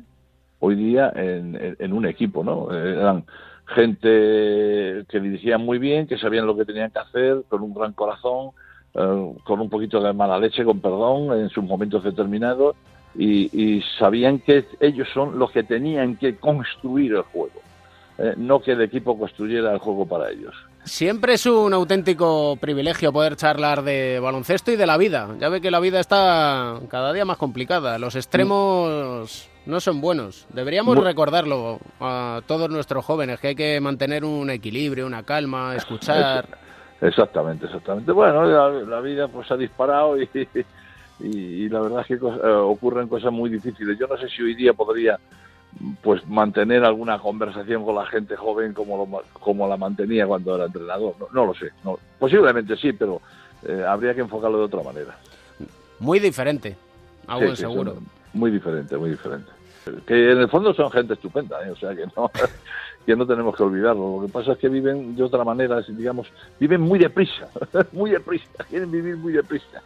[0.61, 2.68] hoy día en, en- en un equipo, ¿no?
[2.72, 3.25] Eh, Eran
[3.66, 7.92] gente que dirigían muy bien, que sabían lo que tenían que hacer, con un gran
[7.92, 8.51] corazón,
[8.94, 12.77] eh, con un poquito de mala leche, con perdón, en sus momentos determinados,
[13.14, 17.61] y, y sabían que ellos son los que tenían que construir el juego,
[18.18, 20.55] eh, no que el equipo construyera el juego para ellos.
[20.85, 25.35] Siempre es un auténtico privilegio poder charlar de baloncesto y de la vida.
[25.40, 27.99] Ya ve que la vida está cada día más complicada.
[27.99, 30.46] Los extremos no son buenos.
[30.53, 35.75] Deberíamos Bu- recordarlo a todos nuestros jóvenes, que hay que mantener un equilibrio, una calma,
[35.75, 36.46] escuchar.
[37.00, 38.11] Exactamente, exactamente.
[38.12, 40.28] Bueno, la, la vida pues ha disparado y,
[41.20, 43.98] y, y la verdad es que cos- eh, ocurren cosas muy difíciles.
[43.98, 45.18] Yo no sé si hoy día podría
[46.02, 50.64] pues mantener alguna conversación con la gente joven como, lo como la mantenía cuando era
[50.66, 51.14] entrenador.
[51.20, 51.70] No, no lo sé.
[51.85, 51.98] No.
[52.18, 53.20] Posiblemente sí, pero
[53.66, 55.18] eh, habría que enfocarlo de otra manera.
[55.98, 56.76] Muy diferente,
[57.26, 57.96] a Sí, seguro.
[58.32, 59.50] Muy diferente, muy diferente.
[60.06, 61.70] Que en el fondo son gente estupenda, ¿eh?
[61.70, 62.30] o sea que no,
[63.07, 64.21] que no tenemos que olvidarlo.
[64.21, 66.27] Lo que pasa es que viven de otra manera, digamos,
[66.59, 67.49] viven muy deprisa,
[67.92, 69.83] muy deprisa, quieren vivir muy deprisa.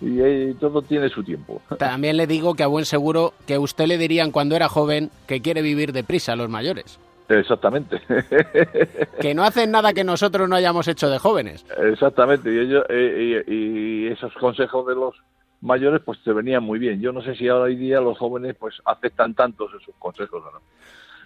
[0.00, 1.62] Y eh, todo tiene su tiempo.
[1.78, 5.40] También le digo que a buen seguro que usted le dirían cuando era joven que
[5.40, 6.98] quiere vivir deprisa a los mayores.
[7.28, 8.00] Exactamente,
[9.20, 11.64] Que no hacen nada que nosotros no hayamos hecho de jóvenes.
[11.78, 12.52] exactamente.
[12.52, 15.14] Y, ellos, eh, y, y esos consejos de los
[15.60, 17.00] mayores pues te venían muy bien.
[17.00, 20.50] Yo no sé si ahora hoy día los jóvenes pues aceptan tantos esos consejos o
[20.50, 20.60] no.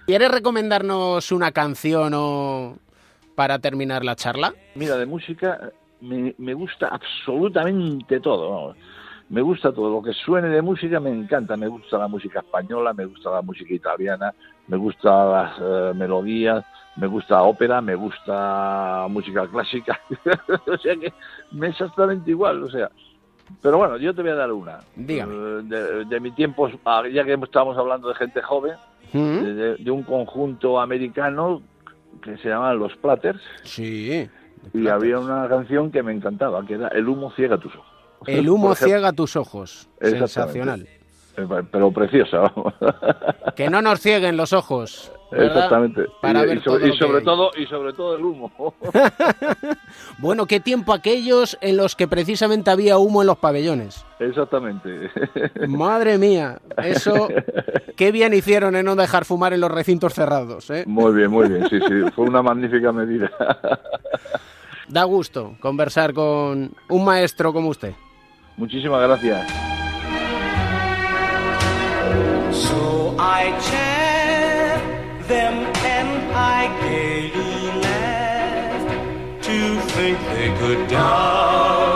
[0.07, 2.77] ¿Quiere recomendarnos una canción o
[3.35, 4.55] para terminar la charla?
[4.77, 8.75] Mira, de música me, me gusta absolutamente todo.
[9.29, 9.90] Me gusta todo.
[9.90, 11.57] Lo que suene de música me encanta.
[11.57, 14.33] Me gusta la música española, me gusta la música italiana,
[14.69, 16.64] me gusta las eh, melodías,
[16.95, 20.01] me gusta ópera, me gusta música clásica.
[20.69, 21.12] o sea que
[21.51, 22.62] me es exactamente igual.
[22.62, 22.88] O sea,
[23.61, 24.79] pero bueno, yo te voy a dar una.
[24.95, 25.35] Dígame.
[25.35, 28.77] Eh, De, de mi tiempo, ah, ya que estábamos hablando de gente joven,
[29.16, 29.44] ¿Mm?
[29.44, 31.62] de, de un conjunto americano
[32.22, 33.40] que se llamaban Los Platters.
[33.62, 34.29] Sí.
[34.72, 37.92] Y había una canción que me encantaba, que era El humo ciega tus ojos.
[38.26, 39.88] El humo ciega tus ojos.
[40.00, 40.88] Sensacional.
[41.37, 42.75] Eh, Pero preciosa, vamos.
[43.55, 45.12] Que no nos cieguen los ojos.
[45.31, 45.46] ¿verdad?
[45.49, 46.07] Exactamente.
[46.22, 48.53] Para y, ver y sobre, y todo y sobre todo el humo.
[50.18, 54.05] Bueno, qué tiempo aquellos en los que precisamente había humo en los pabellones.
[54.18, 55.11] Exactamente.
[55.68, 57.29] Madre mía, eso
[57.96, 60.85] qué bien hicieron en no dejar fumar en los recintos cerrados, ¿eh?
[60.87, 61.68] Muy bien, muy bien.
[61.68, 62.11] Sí, sí.
[62.14, 63.31] Fue una magnífica medida.
[64.88, 67.92] Da gusto conversar con un maestro como usted.
[68.57, 69.76] Muchísimas gracias.
[73.18, 81.96] I chaff them and I gaily laughed to think they could doubt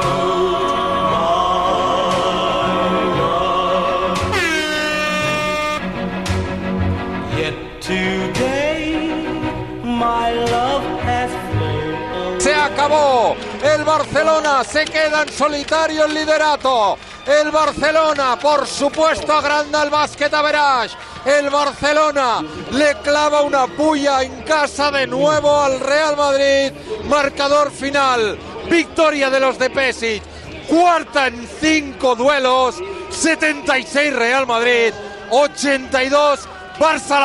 [13.80, 16.98] El Barcelona se queda en solitario el liderato.
[17.26, 20.86] El Barcelona, por supuesto, agranda el básquet a.
[21.24, 26.72] El Barcelona le clava una puya en casa de nuevo al Real Madrid.
[27.04, 28.38] Marcador final.
[28.68, 30.22] Victoria de los de Pesic.
[30.68, 32.74] Cuarta en cinco duelos.
[33.08, 34.92] 76 Real Madrid.
[35.30, 36.40] 82
[36.78, 37.18] Barça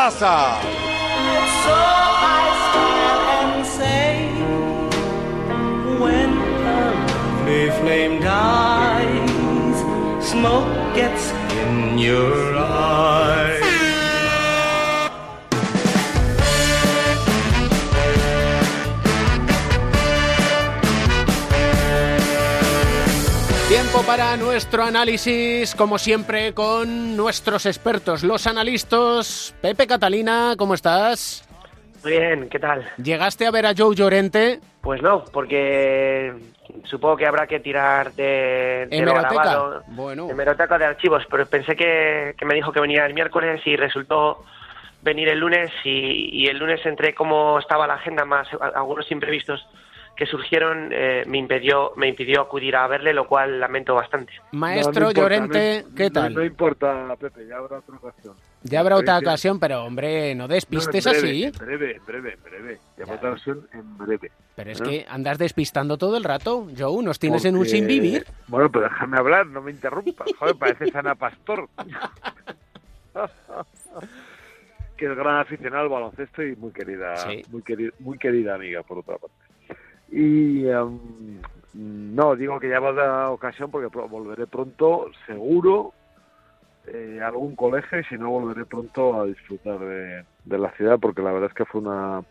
[7.71, 9.77] Flame dies,
[10.21, 13.61] smoke gets in your eyes.
[23.67, 29.55] Tiempo para nuestro análisis, como siempre, con nuestros expertos, los analistas.
[29.61, 31.43] Pepe Catalina, ¿cómo estás?
[32.05, 32.85] Bien, ¿qué tal?
[33.03, 34.59] ¿Llegaste a ver a Joe Llorente?
[34.81, 36.33] Pues no, porque
[36.83, 39.33] supongo que habrá que tirar de, de lo ¿Hemeroteca?
[39.43, 40.29] grabado, Bueno.
[40.29, 44.43] hemeroteca de archivos, pero pensé que, que me dijo que venía el miércoles y resultó
[45.01, 49.09] venir el lunes y, y el lunes entre cómo estaba la agenda más a- algunos
[49.11, 49.67] imprevistos
[50.15, 54.31] que surgieron eh, me impidió me impidió acudir a verle, lo cual lamento bastante.
[54.51, 56.33] Maestro No, no importa, Llorente, no- ¿qué no- tal?
[56.35, 58.35] No, importa, Pepe, ya habrá otra ocasión.
[58.65, 61.43] Ya habrá otra ocasión, pero hombre, no No, despistes en breve, así.
[61.43, 62.79] En breve, en breve, en breve.
[62.97, 64.31] Ya habrá otra ocasión en breve.
[64.55, 68.25] Pero es que andas despistando todo el rato, Joe, nos tienes en un sin vivir.
[68.47, 70.27] Bueno, pero déjame hablar, no me interrumpas.
[70.37, 71.69] Joder, pareces Ana Pastor.
[74.97, 77.43] que es gran aficionado al baloncesto y muy querida, Sí.
[77.51, 79.35] muy, querida muy querida amiga, por otra parte.
[80.11, 80.97] Y em,
[81.73, 85.93] no, digo que ya va a dar ocasión porque volveré pronto, seguro,
[86.87, 91.21] eh, algún colegio y si no volveré pronto a disfrutar de, de la ciudad porque
[91.21, 92.23] la verdad es que fue una,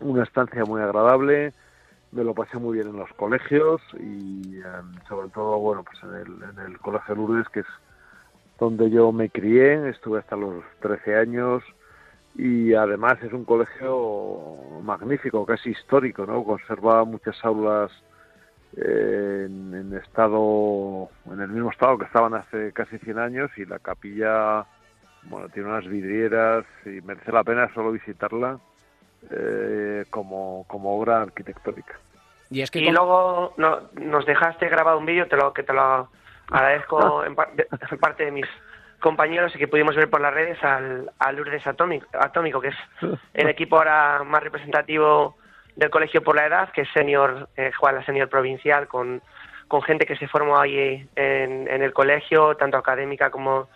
[0.00, 1.52] una estancia muy agradable,
[2.12, 6.14] me lo pasé muy bien en los colegios y em, sobre todo, bueno, pues en
[6.14, 7.66] el, en el Colegio Lourdes, que es
[8.58, 11.62] donde yo me crié, estuve hasta los 13 años
[12.34, 16.44] y además es un colegio magnífico, casi histórico, ¿no?
[16.44, 17.90] Conserva muchas aulas
[18.76, 23.64] eh, en, en estado, en el mismo estado que estaban hace casi 100 años y
[23.64, 24.64] la capilla,
[25.24, 28.58] bueno, tiene unas vidrieras y merece la pena solo visitarla
[29.30, 31.94] eh, como, como obra arquitectónica.
[32.50, 35.62] Y es que Y con- luego no- nos dejaste grabado un vídeo, te lo, que
[35.62, 36.08] te lo
[36.50, 38.46] agradezco en, par- de- en parte de mis
[38.98, 42.76] compañeros y que pudimos ver por las redes al, al Lourdes Atómico, Atómico, que es
[43.34, 45.36] el equipo ahora más representativo
[45.76, 49.22] del colegio por la edad, que es senior, eh, juega la senior provincial con,
[49.68, 53.68] con gente que se formó ahí en, en el colegio, tanto académica como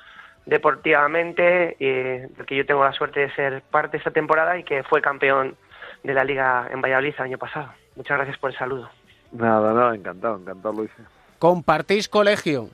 [0.46, 4.82] deportivamente, y del que yo tengo la suerte de ser parte esta temporada y que
[4.82, 5.56] fue campeón
[6.02, 7.72] de la liga en Valladolid el año pasado.
[7.96, 8.90] Muchas gracias por el saludo.
[9.32, 11.02] Nada, nada, encantado, encantado lo hice.
[11.38, 12.68] compartís colegio.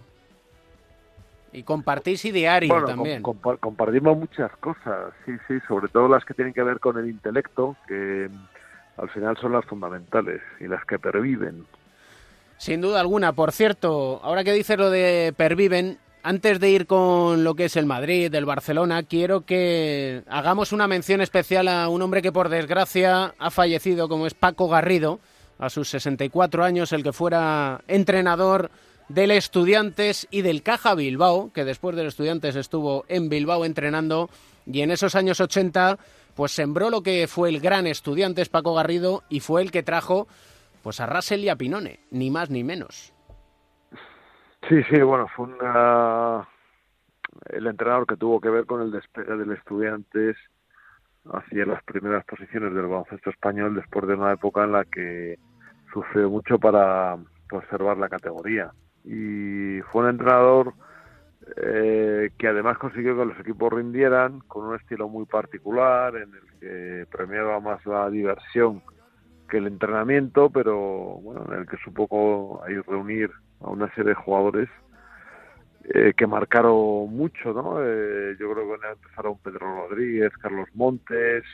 [1.52, 3.22] Y compartís ideario Bueno, también.
[3.22, 6.96] com- compa- compartimos muchas cosas, sí, sí, sobre todo las que tienen que ver con
[6.96, 8.28] el intelecto, que
[8.96, 11.66] al final son las fundamentales y las que perviven.
[12.58, 13.32] Sin duda alguna.
[13.32, 17.76] Por cierto, ahora que dices lo de perviven, antes de ir con lo que es
[17.76, 22.50] el Madrid, el Barcelona, quiero que hagamos una mención especial a un hombre que por
[22.50, 25.20] desgracia ha fallecido, como es Paco Garrido,
[25.58, 28.70] a sus 64 años, el que fuera entrenador
[29.08, 34.30] del Estudiantes y del Caja Bilbao, que después del Estudiantes estuvo en Bilbao entrenando
[34.66, 35.98] y en esos años 80
[36.34, 40.26] pues sembró lo que fue el gran Estudiantes Paco Garrido y fue el que trajo
[40.82, 43.12] pues a Russell y a Pinone, ni más ni menos.
[44.68, 46.48] Sí, sí, bueno, fue una...
[47.50, 50.36] el entrenador que tuvo que ver con el despegue del Estudiantes
[51.32, 55.38] hacia las primeras posiciones del baloncesto español después de una época en la que
[55.92, 58.70] sufrió mucho para conservar la categoría.
[59.04, 60.74] Y fue un entrenador
[61.56, 66.60] eh, que además consiguió que los equipos rindieran con un estilo muy particular en el
[66.60, 68.82] que premiaba más la diversión
[69.48, 70.76] que el entrenamiento, pero
[71.22, 74.68] bueno, en el que supo ahí reunir a una serie de jugadores
[75.92, 77.78] eh, que marcaron mucho, ¿no?
[77.82, 81.44] Eh, yo creo que empezaron Pedro Rodríguez, Carlos Montes,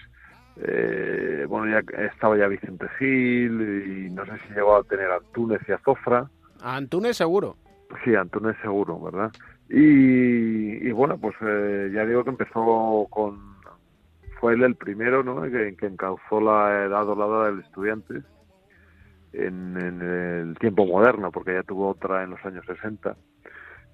[0.57, 5.17] eh, bueno, ya estaba ya Vicente Gil y no sé si llegó a tener a
[5.17, 6.29] Antúnez y a Zofra.
[6.61, 7.57] A Antúnez seguro.
[8.05, 9.31] Sí, Antúnez seguro, ¿verdad?
[9.69, 13.57] Y, bueno, pues eh, ya digo que empezó con...
[14.41, 15.43] Fue él el primero, ¿no?
[15.43, 18.23] Que, que encauzó la edad dorada del estudiante
[19.33, 23.17] en, en el tiempo moderno, porque ya tuvo otra en los años 60.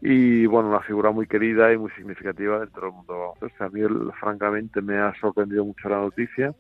[0.01, 3.65] Y bueno, una figura muy querida y muy significativa dentro del mundo baloncesto.
[3.65, 6.53] A mí, él, francamente, me ha sorprendido mucho la noticia.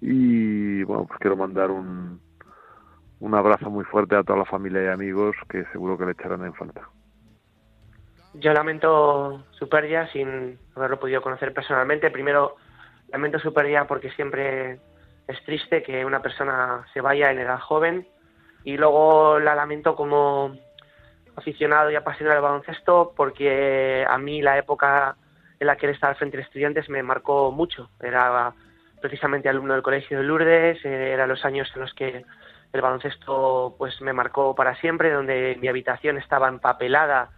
[0.00, 2.20] Y bueno, pues quiero mandar un,
[3.20, 6.44] un abrazo muy fuerte a toda la familia y amigos que seguro que le echarán
[6.44, 6.88] en falta.
[8.34, 12.10] Yo lamento su pérdida sin haberlo podido conocer personalmente.
[12.10, 12.56] Primero,
[13.08, 14.78] lamento su pérdida porque siempre
[15.26, 18.06] es triste que una persona se vaya en edad joven.
[18.62, 20.56] Y luego la lamento como
[21.36, 25.16] aficionado y apasionado del baloncesto porque a mí la época
[25.58, 27.90] en la que él estaba frente de estudiantes me marcó mucho.
[28.00, 28.52] Era
[29.00, 32.24] precisamente alumno del Colegio de Lourdes, eh, eran los años en los que
[32.72, 37.30] el baloncesto pues me marcó para siempre, donde mi habitación estaba empapelada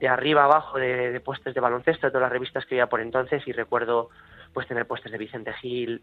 [0.00, 3.00] de arriba abajo de, de pósters de baloncesto, de todas las revistas que había por
[3.00, 4.10] entonces, y recuerdo
[4.52, 6.02] pues tener pósters de Vicente Gil,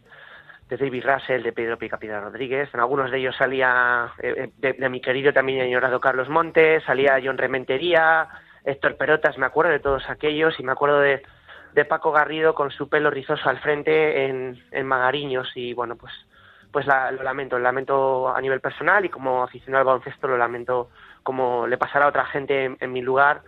[0.68, 2.70] de David Russell, de Pedro Picapita Rodríguez.
[2.72, 7.20] En algunos de ellos salía eh, de, de mi querido también añorado Carlos Montes, salía
[7.22, 8.28] John Rementería,
[8.64, 11.22] Héctor Perotas, me acuerdo de todos aquellos, y me acuerdo de,
[11.74, 16.12] de Paco Garrido con su pelo rizoso al frente en, en Magariños, y bueno, pues
[16.72, 20.36] pues la- lo lamento, lo lamento a nivel personal y como aficionado al baloncesto lo
[20.36, 20.90] lamento
[21.22, 23.42] como le pasará a otra gente en, en mi lugar,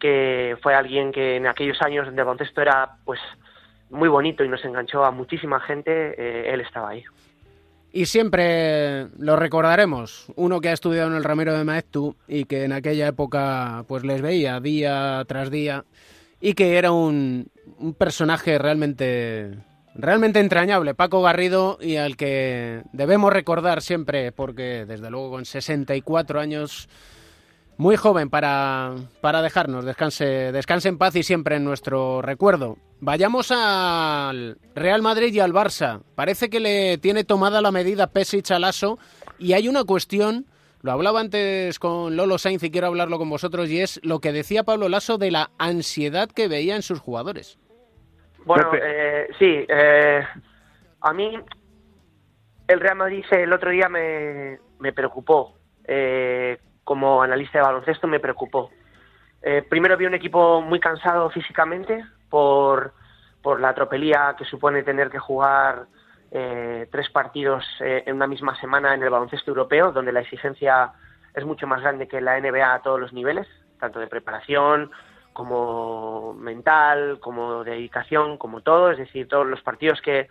[0.00, 3.20] que fue alguien que en aquellos años el baloncesto era pues
[3.90, 7.04] muy bonito y nos enganchó a muchísima gente, eh, él estaba ahí.
[7.92, 12.64] Y siempre lo recordaremos, uno que ha estudiado en el Ramiro de Maeztu y que
[12.64, 15.84] en aquella época pues les veía día tras día
[16.40, 19.58] y que era un, un personaje realmente
[19.96, 26.38] realmente entrañable, Paco Garrido y al que debemos recordar siempre porque desde luego con 64
[26.40, 26.88] años
[27.80, 32.76] muy joven para, para dejarnos, descanse, descanse en paz y siempre en nuestro recuerdo.
[33.00, 36.02] Vayamos al Real Madrid y al Barça.
[36.14, 38.98] Parece que le tiene tomada la medida Pesic al Lasso
[39.38, 40.44] y hay una cuestión,
[40.82, 44.32] lo hablaba antes con Lolo Sainz y quiero hablarlo con vosotros, y es lo que
[44.32, 47.58] decía Pablo Lasso de la ansiedad que veía en sus jugadores.
[48.44, 50.22] Bueno, eh, sí, eh,
[51.00, 51.32] a mí
[52.68, 55.54] el Real Madrid el otro día me, me preocupó.
[55.84, 56.58] Eh,
[56.90, 58.72] como analista de baloncesto me preocupó.
[59.42, 62.94] Eh, primero vi un equipo muy cansado físicamente por,
[63.40, 65.86] por la tropelía que supone tener que jugar
[66.32, 70.90] eh, tres partidos eh, en una misma semana en el baloncesto europeo, donde la exigencia
[71.32, 73.46] es mucho más grande que la NBA a todos los niveles,
[73.78, 74.90] tanto de preparación
[75.32, 78.90] como mental, como de dedicación, como todo.
[78.90, 80.26] Es decir, todos los partidos que,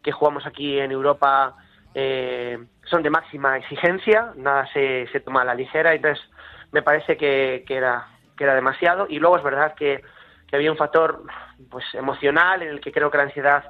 [0.00, 1.56] que jugamos aquí en Europa
[1.94, 6.24] eh, son de máxima exigencia, nada se, se toma a la ligera, entonces
[6.72, 9.06] me parece que, que era, que era demasiado.
[9.08, 10.02] Y luego es verdad que,
[10.48, 11.22] que había un factor
[11.70, 13.64] pues emocional en el que creo que la ansiedad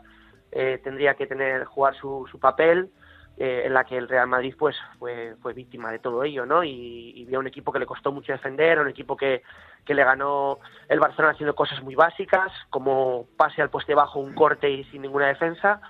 [0.52, 2.90] eh, tendría que tener jugar su, su papel
[3.36, 6.62] eh, en la que el Real Madrid pues fue, fue víctima de todo ello no
[6.62, 9.42] y, y vi un equipo que le costó mucho defender un equipo que,
[9.84, 14.34] que le ganó el Barcelona haciendo cosas muy básicas como pase al poste bajo un
[14.34, 15.80] corte y sin ninguna defensa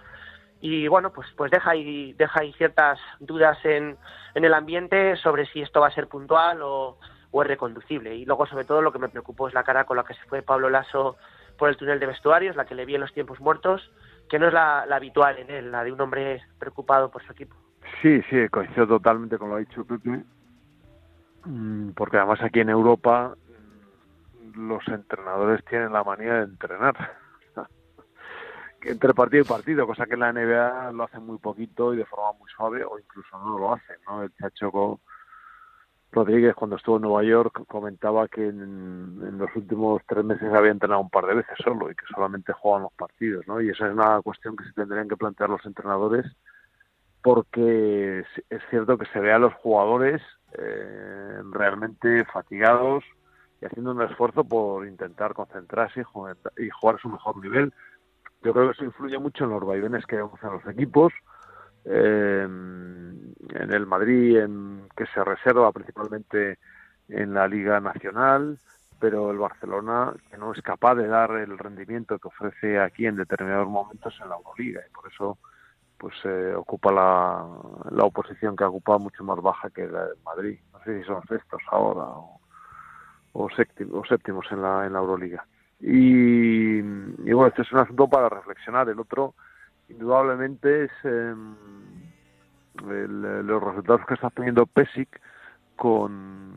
[0.67, 3.99] y bueno pues pues deja ahí deja ahí ciertas dudas en,
[4.35, 6.99] en el ambiente sobre si esto va a ser puntual o,
[7.31, 9.99] o es reconducible y luego sobre todo lo que me preocupó es la cara con
[9.99, 11.17] la que se fue Pablo Lasso
[11.59, 13.91] por el túnel de vestuarios la que le vi en los tiempos muertos
[14.31, 17.33] que no es la, la habitual en él, la de un hombre preocupado por su
[17.33, 17.55] equipo.
[18.01, 20.25] Sí, sí, coincido totalmente con lo dicho Pepe,
[21.45, 23.37] Mm, porque además aquí en Europa
[24.55, 26.95] mm, los entrenadores tienen la manía de entrenar.
[28.85, 32.33] Entre partido y partido, cosa que la NBA lo hacen muy poquito y de forma
[32.39, 34.23] muy suave o incluso no lo hacen, ¿no?
[34.23, 35.01] El Chacho
[36.13, 41.01] Rodríguez cuando estuvo en Nueva York comentaba que en, los últimos tres meses había entrenado
[41.01, 43.45] un par de veces solo y que solamente jugaban los partidos.
[43.63, 46.27] Y esa es una cuestión que se tendrían que plantear los entrenadores
[47.23, 50.21] porque es cierto que se ve a los jugadores
[50.59, 53.03] eh, realmente fatigados
[53.63, 57.73] y haciendo un esfuerzo por intentar concentrarse y jugar, y jugar a su mejor nivel.
[58.45, 61.13] Yo creo que eso influye mucho en los vaivenes que vemos en los equipos,
[61.87, 66.59] en el Madrid, en que se reserva principalmente
[67.09, 68.59] en la Liga Nacional,
[69.01, 73.17] pero el Barcelona que no es capaz de dar el rendimiento que ofrece aquí en
[73.17, 75.39] determinados momentos en la Euroliga y por eso
[75.99, 77.47] pues eh, ocupa la,
[77.91, 80.59] la oposición que ha ocupado mucho más baja que la de Madrid.
[80.73, 82.41] No sé si son sextos ahora o,
[83.33, 85.47] o, séptimos, o séptimos en la, en la Euroliga.
[85.81, 86.54] Y,
[87.25, 88.89] y, bueno, este es un asunto para reflexionar.
[88.89, 89.35] El otro,
[89.89, 91.35] indudablemente, es eh,
[92.89, 95.21] el, los resultados que está teniendo Pesic
[95.77, 96.53] con,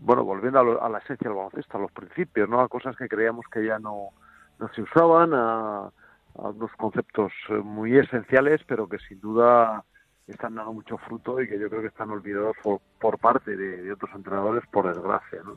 [0.00, 2.60] bueno, volviendo a, lo, a, la esencia del baloncesto, a los principios, ¿no?
[2.60, 4.10] A cosas que creíamos que ya no,
[4.58, 5.90] no se usaban, a,
[6.38, 7.32] a unos conceptos
[7.64, 9.84] muy esenciales, pero que sin duda
[10.26, 13.82] están dando mucho fruto y que yo creo que están olvidados por, por parte de,
[13.82, 15.56] de, otros entrenadores, por desgracia, ¿no?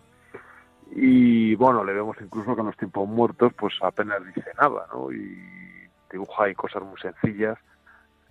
[0.91, 5.11] Y bueno, le vemos incluso que en los tiempos muertos, pues apenas dice nada, ¿no?
[5.11, 5.37] Y
[6.11, 7.57] dibuja ahí cosas muy sencillas,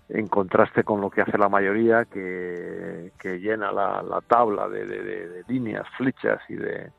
[0.08, 4.86] en contraste con lo que hace la mayoría, que, que llena la, la tabla de,
[4.86, 6.90] de, de, líneas, flechas y de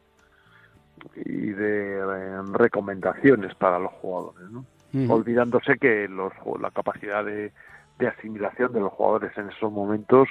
[1.16, 4.66] y de eh, recomendaciones para los jugadores, ¿no?
[5.08, 7.54] Olvidándose que los, la capacidad de,
[8.00, 10.28] de, asimilación de los jugadores en esos momentos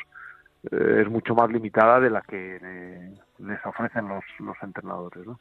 [0.65, 5.27] eh, es mucho más limitada de la que eh, les ofrecen los, los entrenadores.
[5.27, 5.39] ¿no?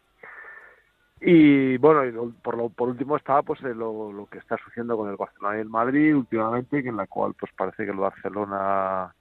[1.19, 2.11] Y bueno, y
[2.41, 5.61] por, lo, por último estaba pues lo, lo, que está sucediendo con el Barcelona y
[5.61, 9.15] el Madrid últimamente, en la cual pues parece que el Barcelona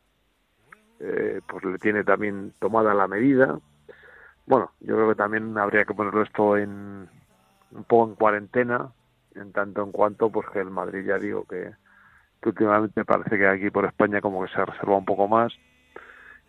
[1.00, 3.58] eh, pues le tiene también tomada la medida.
[4.46, 7.08] Bueno, yo creo que también habría que ponerlo esto en
[7.72, 8.92] un poco en cuarentena,
[9.34, 11.72] en tanto en cuanto pues que el Madrid ya digo que,
[12.42, 15.52] que últimamente parece que aquí por España como que se reserva un poco más,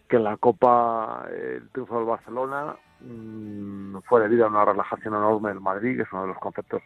[0.08, 5.62] que la Copa el triunfo del Barcelona mm, fue debido a una relajación enorme del
[5.62, 6.82] Madrid, que es uno de los conceptos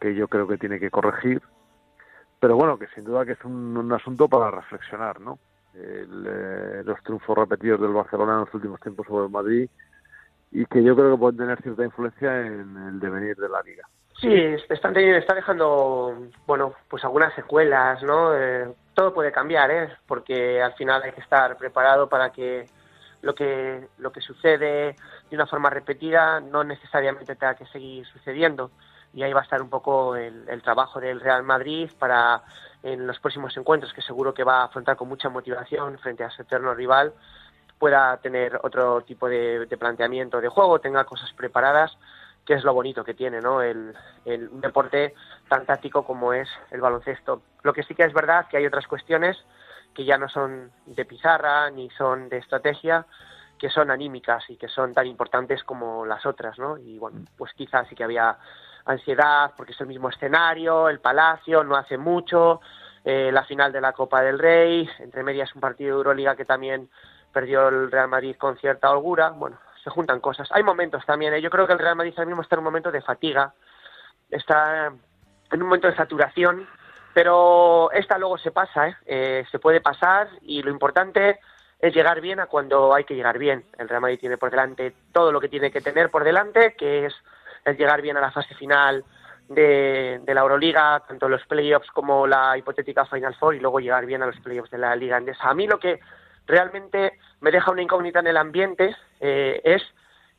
[0.00, 1.40] que yo creo que tiene que corregir,
[2.40, 5.38] pero bueno, que sin duda que es un, un asunto para reflexionar, ¿no?
[5.74, 9.70] El, eh, los triunfos repetidos del Barcelona en los últimos tiempos sobre el Madrid
[10.50, 13.88] y que yo creo que pueden tener cierta influencia en el devenir de la liga.
[14.20, 14.32] Sí,
[14.68, 18.34] están teniendo, está dejando, bueno, pues algunas secuelas, ¿no?
[18.36, 19.96] Eh, todo puede cambiar, ¿eh?
[20.06, 22.66] Porque al final hay que estar preparado para que
[23.22, 24.96] lo que lo que sucede
[25.30, 28.72] de una forma repetida no necesariamente tenga que seguir sucediendo
[29.14, 32.42] y ahí va a estar un poco el, el trabajo del Real Madrid para
[32.82, 36.30] en los próximos encuentros que seguro que va a afrontar con mucha motivación frente a
[36.30, 37.12] su eterno rival
[37.78, 41.96] pueda tener otro tipo de, de planteamiento de juego, tenga cosas preparadas
[42.44, 43.62] que es lo bonito que tiene, ¿no?
[43.62, 43.94] El,
[44.26, 45.14] un deporte
[45.48, 47.42] tan táctico como es el baloncesto.
[47.62, 49.36] Lo que sí que es verdad que hay otras cuestiones
[49.94, 53.06] que ya no son de pizarra ni son de estrategia,
[53.58, 56.78] que son anímicas y que son tan importantes como las otras, ¿no?
[56.78, 58.36] Y bueno, pues quizás sí que había
[58.86, 62.60] ansiedad porque es el mismo escenario, el Palacio, no hace mucho,
[63.04, 66.44] eh, la final de la Copa del Rey, entre medias un partido de Euroliga que
[66.44, 66.88] también
[67.32, 70.48] perdió el Real Madrid con cierta holgura, bueno, se juntan cosas.
[70.52, 71.42] Hay momentos también, ¿eh?
[71.42, 73.52] yo creo que el Real Madrid ahora mismo está en un momento de fatiga,
[74.30, 76.68] está en un momento de saturación,
[77.14, 78.96] pero esta luego se pasa, ¿eh?
[79.06, 81.40] Eh, se puede pasar y lo importante
[81.78, 83.64] es llegar bien a cuando hay que llegar bien.
[83.76, 87.06] El Real Madrid tiene por delante todo lo que tiene que tener por delante, que
[87.06, 87.14] es
[87.64, 89.04] el llegar bien a la fase final
[89.48, 94.06] de, de la Euroliga, tanto los playoffs como la hipotética Final Four, y luego llegar
[94.06, 95.48] bien a los playoffs de la Liga Andesa.
[95.48, 96.00] A mí lo que
[96.46, 99.82] realmente me deja una incógnita en el ambiente eh, es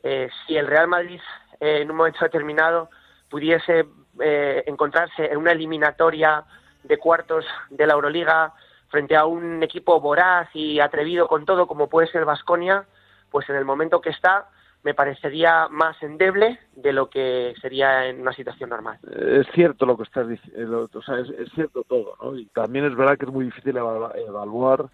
[0.03, 1.21] eh, si el Real Madrid
[1.59, 2.89] eh, en un momento determinado
[3.29, 3.86] pudiese
[4.19, 6.43] eh, encontrarse en una eliminatoria
[6.84, 8.53] de cuartos de la Euroliga
[8.89, 12.86] frente a un equipo voraz y atrevido con todo como puede ser Vasconia,
[13.31, 14.49] pues en el momento que está
[14.84, 18.99] me parecería más endeble de lo que sería en una situación normal.
[19.17, 22.17] Es cierto lo que estás diciendo, sea, es, cierto todo.
[22.36, 24.89] Y también es verdad que es muy difícil evaluar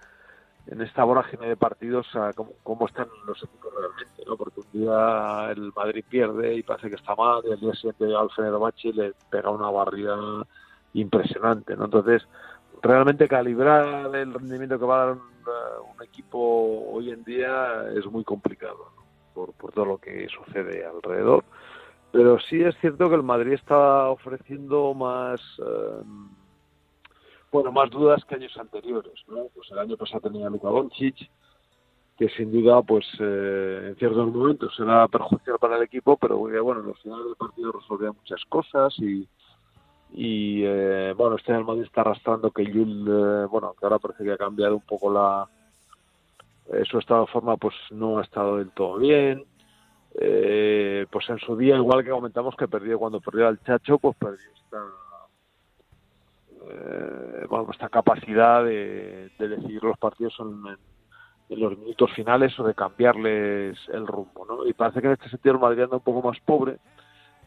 [0.72, 4.38] en esta vorágine de partidos a cómo, cómo, están los equipos realmente, ¿no?
[4.38, 8.06] Porque un día el Madrid pierde y parece que está mal, y el día siguiente
[8.16, 10.18] al Fenerbahce le pega una barrida
[10.94, 11.86] impresionante, ¿no?
[11.86, 12.28] Entonces,
[12.82, 17.86] realmente calibrar el rendimiento que va a dar un, uh, un equipo hoy en día
[17.96, 19.04] es muy complicado, ¿no?
[19.34, 21.44] por, por todo lo que sucede alrededor.
[22.12, 25.42] Pero sí es cierto que el Madrid está ofreciendo más...
[25.60, 26.04] Uh,
[27.52, 29.48] bueno, más dudas que años anteriores, ¿no?
[29.54, 31.30] Pues el año pasado tenía Luka Doncic,
[32.18, 36.82] que sin duda, pues eh, en ciertos momentos era perjudicial para el equipo, pero bueno,
[36.82, 39.28] en los finales del partido resolvía muchas cosas y,
[40.12, 44.24] y eh, bueno, este el Madrid está arrastrando que Yul, eh, bueno, que ahora parece
[44.24, 45.48] que ha cambiado un poco la
[46.72, 49.44] eh, su estado de forma, pues no ha estado del todo bien.
[50.16, 54.16] Eh, pues en su día, igual que comentamos que perdió cuando perdió al Chacho, pues
[54.18, 55.09] perdió esta eh,
[57.60, 60.78] bueno, esta capacidad de, de, decidir los partidos en,
[61.50, 64.68] en, los minutos finales o de cambiarles el rumbo, ¿no?
[64.68, 66.78] Y parece que en este sentido el Madrid anda un poco más pobre,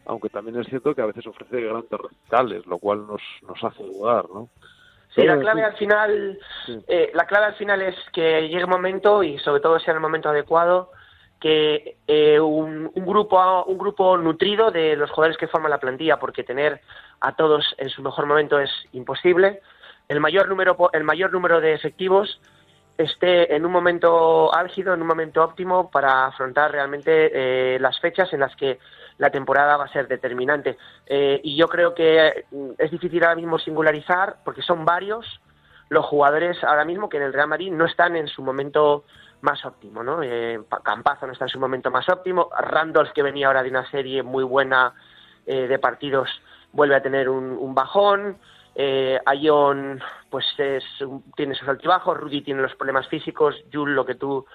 [0.05, 3.83] aunque también es cierto que a veces ofrece grandes recitales, lo cual nos, nos hace
[3.83, 4.49] dudar, ¿no?
[5.15, 6.39] Sí, la clave al final,
[6.87, 9.99] eh, la clave al final es que llegue un momento y sobre todo sea el
[9.99, 10.89] momento adecuado
[11.39, 16.17] que eh, un, un, grupo un grupo nutrido de los jugadores que forman la plantilla,
[16.17, 16.81] porque tener
[17.19, 19.61] a todos en su mejor momento es imposible.
[20.07, 22.39] El mayor número el mayor número de efectivos
[22.97, 28.31] esté en un momento álgido, en un momento óptimo para afrontar realmente eh, las fechas
[28.33, 28.79] en las que
[29.17, 30.77] la temporada va a ser determinante.
[31.05, 32.45] Eh, y yo creo que
[32.77, 35.39] es difícil ahora mismo singularizar, porque son varios
[35.89, 39.03] los jugadores ahora mismo que en el Real Madrid no están en su momento
[39.41, 40.23] más óptimo, ¿no?
[40.23, 43.89] Eh, Campazo no está en su momento más óptimo, Randolph que venía ahora de una
[43.91, 44.93] serie muy buena
[45.45, 46.29] eh, de partidos
[46.71, 48.37] vuelve a tener un, un bajón,
[48.75, 49.99] eh, Ayon
[50.29, 50.83] pues es,
[51.35, 54.45] tiene sus altibajos, Rudy tiene los problemas físicos, Jul lo que tú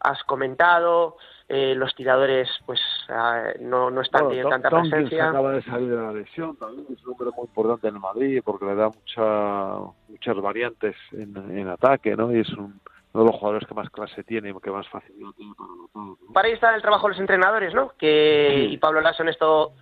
[0.00, 1.16] has comentado,
[1.48, 5.28] eh, los tiradores pues uh, no, no están bueno, tanta Tom, presencia.
[5.30, 8.42] acaba de salir de la lesión, también es un número muy importante en el Madrid
[8.44, 12.32] porque le da mucha, muchas variantes en, en ataque, ¿no?
[12.32, 12.80] Y es un,
[13.12, 16.02] uno de los jugadores que más clase tiene y que más facilidad tiene para anotar.
[16.26, 16.32] ¿no?
[16.32, 17.92] Para ahí está el trabajo de los entrenadores, ¿no?
[17.98, 18.74] Que sí.
[18.74, 19.72] y Pablo Lasso en esto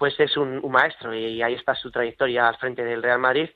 [0.00, 3.50] pues es un, un, maestro y ahí está su trayectoria al frente del Real Madrid,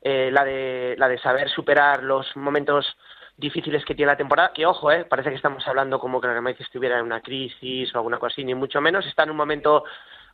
[0.00, 2.96] eh, la de la de saber superar los momentos
[3.36, 6.32] difíciles que tiene la temporada, que ojo, eh, parece que estamos hablando como que el
[6.32, 9.30] Real Madrid estuviera en una crisis o alguna cosa así, ni mucho menos, está en
[9.32, 9.84] un momento,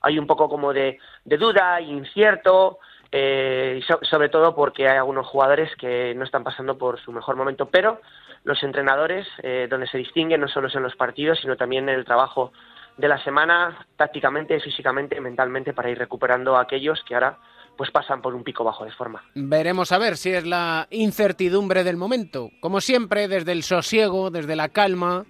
[0.03, 2.79] hay un poco como de, duda, incierto,
[3.11, 7.11] eh, y so- sobre todo porque hay algunos jugadores que no están pasando por su
[7.11, 8.01] mejor momento, pero
[8.45, 12.53] los entrenadores, eh, donde se distinguen no solo son los partidos, sino también el trabajo
[12.97, 17.39] de la semana, tácticamente, físicamente, mentalmente, para ir recuperando a aquellos que ahora
[17.77, 19.23] pues pasan por un pico bajo de forma.
[19.35, 22.51] Veremos a ver si es la incertidumbre del momento.
[22.61, 25.27] Como siempre, desde el sosiego, desde la calma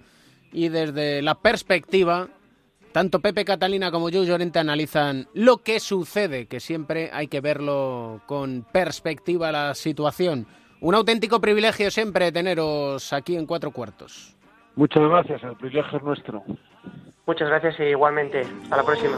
[0.53, 2.29] y desde la perspectiva,
[2.93, 8.23] tanto Pepe Catalina como yo Llorente analizan lo que sucede, que siempre hay que verlo
[8.27, 10.47] con perspectiva la situación.
[10.81, 14.37] Un auténtico privilegio siempre teneros aquí en Cuatro Cuartos.
[14.77, 16.45] Muchas gracias, el privilegio es nuestro.
[17.27, 18.47] Muchas gracias e igualmente.
[18.63, 19.17] Hasta la próxima.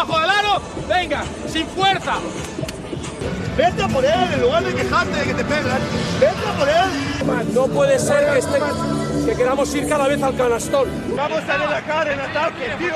[0.00, 0.62] Debajo del aro.
[0.88, 2.14] Venga, sin fuerza.
[3.56, 5.80] Vete a por él en lugar de quejarte de que te pegan.
[6.18, 7.52] Vete a por él.
[7.54, 8.58] No puede ser que, este,
[9.26, 10.88] que queramos ir cada vez al canastón.
[11.16, 12.94] Vamos a ver la cara en ataque, tío.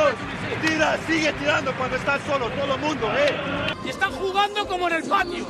[0.62, 3.36] Tira, sigue tirando cuando estás solo, todo el mundo, eh.
[3.84, 5.46] Y están jugando como en el patio.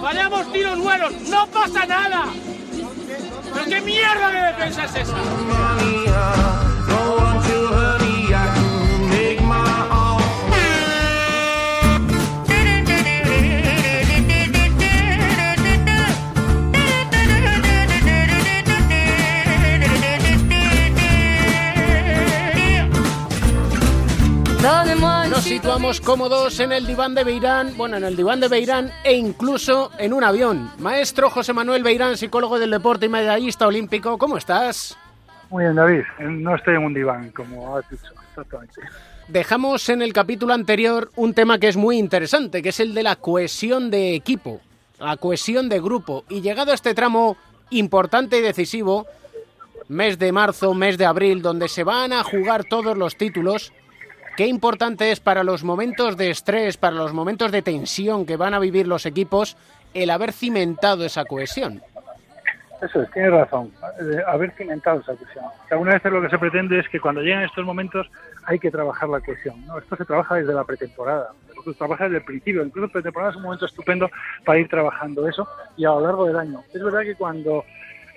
[0.00, 2.26] Fallamos tiros buenos, no pasa nada.
[3.54, 5.16] ¿Pero qué mierda de defensa es esa?
[25.36, 29.12] Nos situamos cómodos en el diván de Beirán, bueno, en el diván de Beirán e
[29.12, 30.70] incluso en un avión.
[30.78, 34.96] Maestro José Manuel Beirán, psicólogo del deporte y medallista olímpico, ¿cómo estás?
[35.50, 36.04] Muy bien, David.
[36.20, 38.80] No estoy en un diván, como has dicho, exactamente.
[39.28, 43.02] Dejamos en el capítulo anterior un tema que es muy interesante, que es el de
[43.02, 44.62] la cohesión de equipo,
[44.98, 46.24] la cohesión de grupo.
[46.30, 47.36] Y llegado a este tramo
[47.68, 49.06] importante y decisivo,
[49.88, 53.74] mes de marzo, mes de abril, donde se van a jugar todos los títulos,
[54.36, 58.54] qué importante es para los momentos de estrés, para los momentos de tensión que van
[58.54, 59.56] a vivir los equipos,
[59.94, 61.82] el haber cimentado esa cohesión.
[62.82, 63.72] Eso es, tienes razón.
[64.00, 65.44] eh, haber cimentado esa cohesión.
[65.66, 68.06] Que algunas veces lo que se pretende es que cuando llegan estos momentos
[68.44, 69.64] hay que trabajar la cohesión.
[69.78, 71.30] Esto se trabaja desde la pretemporada,
[71.64, 72.62] se trabaja desde el principio.
[72.62, 74.10] Incluso pretemporada es un momento estupendo
[74.44, 76.62] para ir trabajando eso y a lo largo del año.
[76.72, 77.64] Es verdad que cuando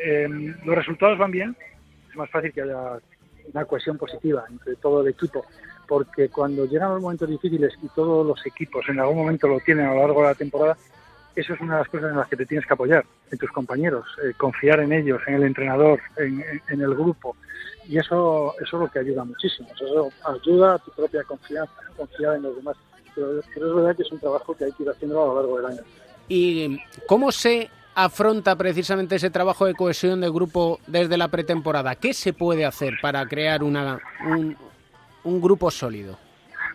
[0.04, 0.28] eh,
[0.66, 1.56] los resultados van bien,
[2.10, 3.00] es más fácil que haya
[3.54, 5.46] una cohesión positiva entre todo el equipo,
[5.90, 9.88] porque cuando llegan los momentos difíciles y todos los equipos en algún momento lo tienen
[9.88, 10.78] a lo largo de la temporada,
[11.36, 13.50] eso es una de las cosas en las que te tienes que apoyar, en tus
[13.50, 17.36] compañeros, eh, confiar en ellos, en el entrenador, en, el grupo.
[17.88, 19.68] Y eso, eso es lo que ayuda muchísimo.
[19.74, 22.78] Eso ayuda a tu propia confianza, confiar en los demás.
[23.16, 25.36] Pero, pero es verdad que es un trabajo que hay que ir haciendo a lo
[25.36, 25.82] largo del año.
[26.28, 31.96] ¿Y cómo se afronta precisamente ese trabajo de cohesión de grupo desde la pretemporada?
[31.96, 34.56] ¿Qué se puede hacer para crear una, un,
[35.24, 36.18] un grupo sólido?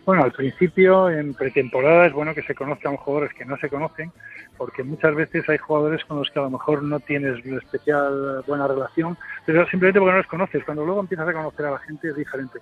[0.05, 4.11] Bueno, al principio, en pretemporada, es bueno que se conozcan jugadores que no se conocen,
[4.55, 8.43] porque muchas veces hay jugadores con los que a lo mejor no tienes una especial
[8.45, 10.63] buena relación, pero simplemente porque no los conoces.
[10.63, 12.59] Cuando luego empiezas a conocer a la gente es diferente.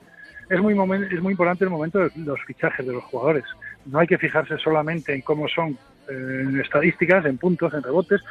[0.50, 3.44] Es muy, es muy importante el momento de los fichajes de los jugadores.
[3.86, 5.78] No hay que fijarse solamente en cómo son
[6.10, 8.22] eh, en estadísticas, en puntos, en rebotes,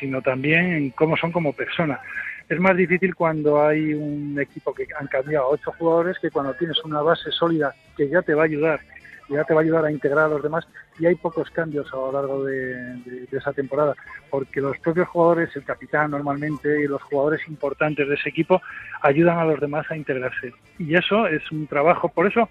[0.00, 2.00] sino también en cómo son como persona.
[2.48, 6.82] Es más difícil cuando hay un equipo que han cambiado ocho jugadores que cuando tienes
[6.84, 8.80] una base sólida que ya te va a ayudar,
[9.28, 10.66] ya te va a ayudar a integrar a los demás
[10.98, 12.96] y hay pocos cambios a lo largo de-
[13.30, 13.94] de esa temporada,
[14.28, 18.60] porque los propios jugadores, el capitán normalmente y los jugadores importantes de ese equipo
[19.00, 20.52] ayudan a los demás a integrarse.
[20.78, 22.50] Y eso es un trabajo, por eso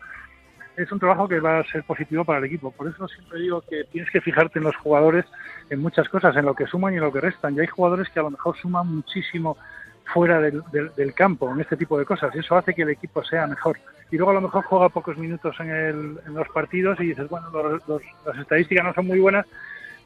[0.77, 2.71] es un trabajo que va a ser positivo para el equipo.
[2.71, 5.25] Por eso siempre digo que tienes que fijarte en los jugadores
[5.69, 7.55] en muchas cosas, en lo que suman y en lo que restan.
[7.55, 9.57] Y hay jugadores que a lo mejor suman muchísimo
[10.13, 12.89] fuera del, del- del campo en este tipo de cosas y eso hace que el
[12.89, 13.77] equipo sea mejor.
[14.11, 17.29] Y luego a lo mejor juega pocos minutos en, el- en los partidos y dices,
[17.29, 19.45] bueno, los- las estadísticas no son muy buenas,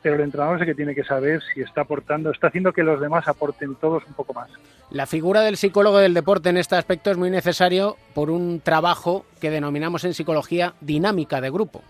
[0.06, 2.84] pero el entrenador es el que tiene que saber si está aportando, está haciendo que
[2.84, 4.52] los demás aporten todos un poco más.
[4.92, 9.26] La figura del psicólogo del deporte en este aspecto es muy necesario por un trabajo
[9.42, 11.82] que denominamos en psicología dinámica de grupo.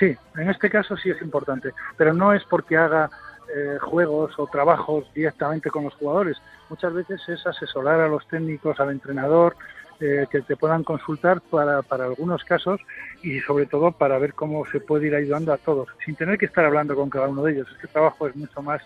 [0.00, 3.08] Sí, en este caso sí es importante, pero no es porque haga
[3.54, 6.38] eh, juegos o trabajos directamente con los jugadores.
[6.70, 9.54] Muchas veces es asesorar a los técnicos, al entrenador,
[10.00, 12.80] eh, que te puedan consultar para, para algunos casos
[13.22, 16.46] y sobre todo para ver cómo se puede ir ayudando a todos, sin tener que
[16.46, 17.68] estar hablando con cada uno de ellos.
[17.74, 18.80] Este trabajo es mucho más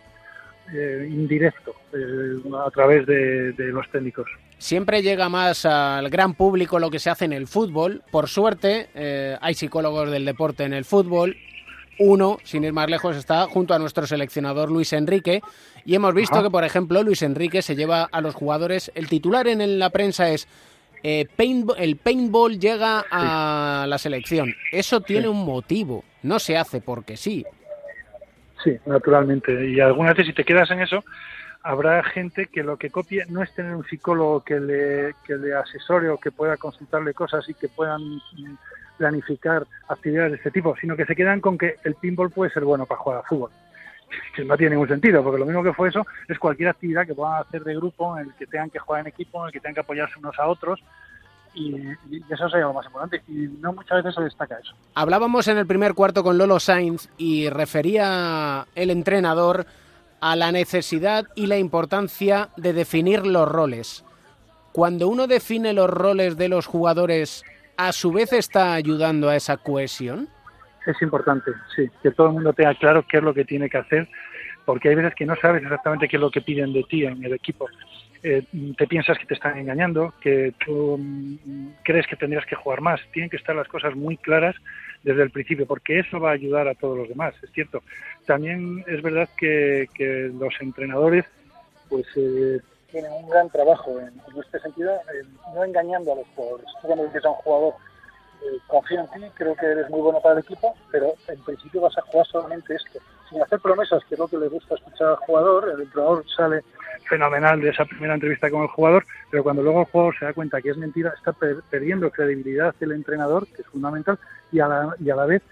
[0.73, 4.27] eh, indirecto eh, a través de, de los técnicos.
[4.59, 8.03] Siempre llega más al gran público lo que se hace en el fútbol.
[8.13, 11.37] Por suerte, eh, hay psicólogos del deporte en el fútbol.
[11.99, 15.43] Uno, sin ir más lejos, está junto a nuestro seleccionador Luis Enrique.
[15.85, 16.45] Y hemos visto Ajá.
[16.45, 18.93] que, por ejemplo, Luis Enrique se lleva a los jugadores.
[18.95, 20.47] El titular en la prensa es:
[21.03, 24.55] eh, paintball- el paintball llega a la selección.
[24.71, 26.05] Eso tiene un motivo.
[26.23, 27.45] No se hace porque sí.
[28.63, 29.69] Sí, naturalmente.
[29.69, 31.03] Y algunas veces si te quedas en eso,
[31.65, 35.55] habrá gente que lo que copie no es tener un psicólogo que le, que le
[35.55, 38.57] asesore o que pueda consultarle cosas y que puedan mm,
[38.99, 42.65] planificar actividades de este tipo, sino que se quedan con que el pinball puede ser
[42.65, 43.51] bueno para jugar a fútbol.
[44.37, 47.15] Que no tiene ningún sentido, porque lo mismo que fue eso es cualquier actividad que
[47.15, 49.61] puedan hacer de grupo, en el que tengan que jugar en equipo, en el que
[49.61, 50.83] tengan que apoyarse unos a otros,
[51.55, 51.77] y,
[52.31, 53.23] eso sería lo más importante.
[53.29, 54.75] Y no muchas veces se destaca eso.
[54.95, 59.67] Hablábamos en el primer cuarto con Lolo Sainz y refería el entrenador
[60.21, 64.05] a la necesidad y la importancia de definir los roles.
[64.73, 67.45] Cuando uno define los roles de los jugadores,
[67.77, 70.29] a su vez está ayudando a esa cohesión.
[70.87, 73.79] Es importante, sí, que todo el mundo tenga claro qué es lo que tiene que
[73.79, 74.09] hacer,
[74.65, 77.25] porque hay veces que no sabes exactamente qué es lo que piden de ti en
[77.25, 77.69] el equipo.
[78.25, 78.45] Eh,
[78.79, 83.01] te piensas que te están engañando, que tú mm, crees que tendrías que jugar más.
[83.13, 84.55] Tienen que estar las cosas muy claras
[85.03, 87.83] desde el principio, porque eso va a ayudar a todos los demás, es cierto.
[88.25, 89.89] También es verdad que,
[90.39, 91.25] los entrenadores
[91.89, 92.61] pues eh,
[92.91, 96.67] tienen un gran trabajo en, en este sentido, eh, no engañando a los jugadores.
[96.81, 97.75] Tú cuando dices a un jugador,
[98.67, 101.97] confío en ti, creo que eres muy bueno para el equipo, pero en principio vas
[101.99, 102.99] a jugar solamente esto.
[103.29, 106.63] Sin hacer promesas, que es lo que le gusta escuchar al jugador, el entrenador sale
[107.09, 110.33] fenomenal de esa primera entrevista con el jugador, pero cuando luego el jugador se da
[110.33, 114.19] cuenta que es mentira, está per- perdiendo credibilidad el entrenador, que es fundamental,
[114.51, 115.43] y a la, y a la vez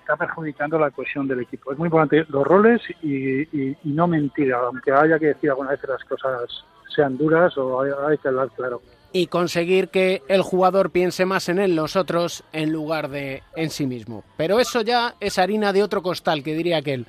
[0.00, 1.72] está perjudicando la cohesión del equipo.
[1.72, 5.86] Es muy importante los roles y no mentir, aunque haya que decir alguna vez que
[5.86, 8.82] las cosas sean duras o hay, hay que hablar claro.
[9.12, 13.70] Y conseguir que el jugador piense más en él, los otros, en lugar de en
[13.70, 14.24] sí mismo.
[14.36, 17.06] Pero eso ya es harina de otro costal, que diría aquel.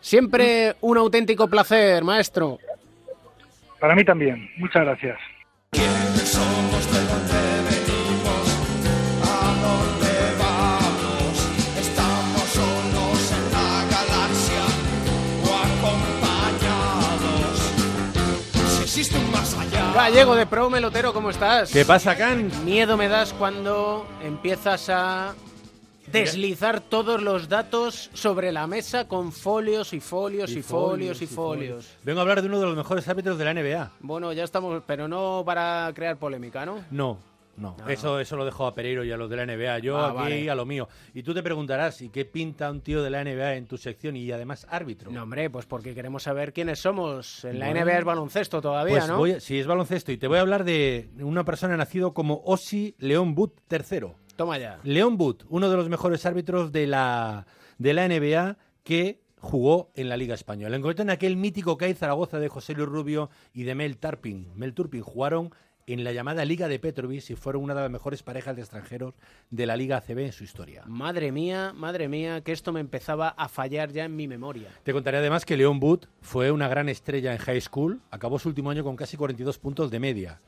[0.00, 2.58] Siempre un auténtico placer, maestro.
[3.80, 4.50] Para mí también.
[4.58, 5.18] Muchas gracias.
[19.98, 21.72] Gallego de Pro Melotero, ¿cómo estás?
[21.72, 22.52] ¿Qué pasa, Can?
[22.64, 25.34] Miedo me das cuando empiezas a
[26.06, 31.96] deslizar todos los datos sobre la mesa con folios y folios y, folios y folios.
[32.04, 33.90] Vengo a hablar de uno de los mejores árbitros de la NBA.
[33.98, 36.84] Bueno, ya estamos, pero no para crear polémica, ¿no?
[36.92, 37.18] No,
[37.58, 37.76] no.
[37.88, 39.78] Eso, eso lo dejo a Pereiro y a los de la NBA.
[39.80, 40.50] Yo Ah, aquí vale.
[40.50, 40.88] a lo mío.
[41.14, 44.16] Y tú te preguntarás, ¿y qué pinta un tío de la NBA en tu sección
[44.16, 45.10] y además árbitro?
[45.10, 47.44] No, hombre, pues porque queremos saber quiénes somos.
[47.44, 47.84] En la Bueno.
[47.84, 49.18] NBA es baloncesto todavía, Pues ¿no?
[49.18, 50.12] voy sí, es baloncesto.
[50.12, 54.08] Y te voy a hablar de una persona nacido como Ossi León But III.
[54.36, 54.78] Toma ya.
[54.84, 57.46] León But, uno de los mejores árbitros de la,
[57.78, 60.74] de la NBA que jugó en la Liga Española.
[60.76, 64.48] En concreto en aquel mítico CAI Zaragoza de José Luis Rubio y de Mel Turpin.
[64.56, 65.50] Mel Turpin jugaron
[65.88, 69.14] en la llamada Liga de Petrovic y fueron una de las mejores parejas de extranjeros
[69.50, 70.82] de la Liga ACB en su historia.
[70.86, 74.68] Madre mía, madre mía, que esto me empezaba a fallar ya en mi memoria.
[74.82, 78.48] Te contaré además que León But fue una gran estrella en high school, acabó su
[78.48, 80.40] último año con casi 42 puntos de media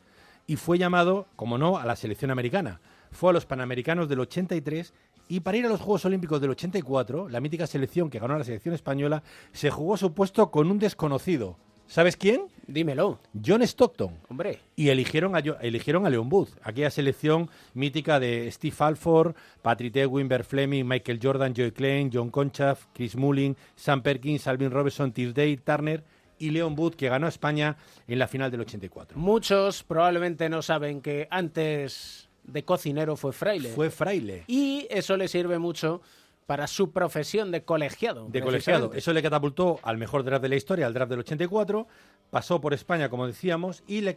[0.47, 2.81] y fue llamado, como no, a la selección americana.
[3.11, 4.93] Fue a los Panamericanos del 83
[5.29, 8.45] y para ir a los Juegos Olímpicos del 84, la mítica selección que ganó la
[8.45, 9.23] selección española
[9.53, 11.57] se jugó su puesto con un desconocido.
[11.91, 12.43] ¿Sabes quién?
[12.69, 13.19] Dímelo.
[13.45, 14.17] John Stockton.
[14.29, 14.61] Hombre.
[14.77, 20.29] Y eligieron a, eligieron a Leon Booth, aquella selección mítica de Steve Alford, Patrick Ewing,
[20.29, 25.57] Bert Fleming, Michael Jordan, Joe Klein, John Conchaff, Chris Mullin, Sam Perkins, Alvin Robertson, Tisdale,
[25.57, 26.05] Turner
[26.39, 27.77] y Leon Booth, que ganó a España
[28.07, 29.19] en la final del 84.
[29.19, 33.71] Muchos probablemente no saben que antes de cocinero fue fraile.
[33.71, 34.45] Fue fraile.
[34.47, 36.03] Y eso le sirve mucho
[36.51, 38.27] para su profesión de colegiado.
[38.29, 38.93] De colegiado.
[38.93, 41.87] Eso le catapultó al mejor draft de la historia, al draft del 84.
[42.29, 44.17] Pasó por España, como decíamos, y le,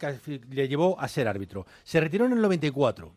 [0.66, 1.64] llevó a ser árbitro.
[1.84, 3.14] Se retiró en el 94.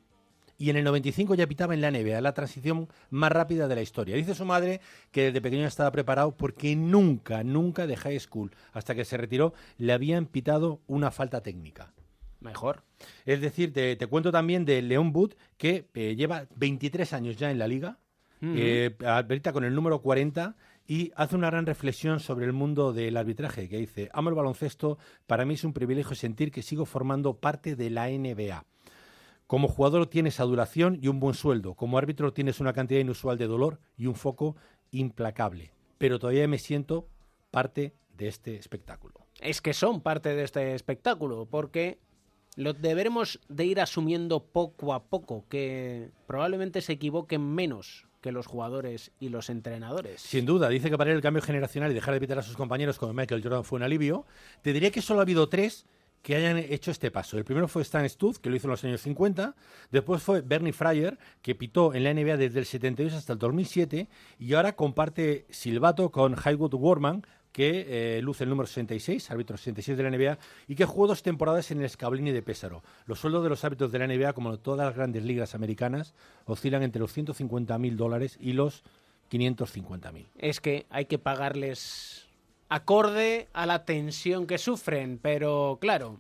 [0.60, 3.82] Y en el 95 ya pitaba en la NBA, la transición más rápida de la
[3.82, 4.16] historia.
[4.16, 8.94] Dice su madre que desde pequeño estaba preparado porque nunca, nunca de high school, hasta
[8.94, 11.92] que se retiró, le habían pitado una falta técnica.
[12.40, 12.84] Mejor.
[13.26, 17.50] Es decir, te, te cuento también de León Wood, que eh, lleva 23 años ya
[17.50, 17.98] en la liga,
[18.42, 20.56] Eh, ahorita con el número 40,
[20.88, 24.98] y hace una gran reflexión sobre el mundo del arbitraje, que dice, amo el baloncesto,
[25.26, 28.66] para mí es un privilegio sentir que sigo formando parte de la NBA.
[29.48, 31.74] Como jugador tienes adulación y un buen sueldo.
[31.74, 34.56] Como árbitro tienes una cantidad inusual de dolor y un foco
[34.92, 35.72] implacable.
[35.98, 37.08] Pero todavía me siento
[37.52, 39.16] parte de este espectáculo.
[39.40, 42.00] Es que son parte de este espectáculo, porque
[42.56, 49.12] lo deberemos de ir asumiendo poco a poco, que probablemente se equivoquen menos los jugadores
[49.20, 50.22] y los entrenadores.
[50.22, 52.56] Sin duda, dice que para él el cambio generacional y dejar de pitar a sus
[52.56, 54.26] compañeros como Michael Jordan fue un alivio.
[54.62, 55.86] Te diría que solo ha habido tres
[56.22, 57.38] que hayan hecho este paso.
[57.38, 59.56] El primero fue Stan Stuth, que lo hizo en los años 50.
[59.92, 64.10] Después fue Bernie Fryer, que pitó en la NBA desde el 72 hasta el 2007.
[64.38, 67.26] Y ahora comparte silbato con Highwood Warman,
[67.58, 70.38] que eh, luce el número 66, árbitro 66 de la NBA,
[70.68, 72.84] y que jugó dos temporadas en el Scablini de Pésaro.
[73.08, 76.14] Los sueldos de los árbitros de la NBA, como en todas las grandes ligas americanas,
[76.46, 78.84] oscilan entre los 150.000 dólares y los
[79.32, 80.28] 550.000.
[80.38, 82.28] Es que hay que pagarles
[82.70, 86.20] acorde a la tensión que sufren, pero claro.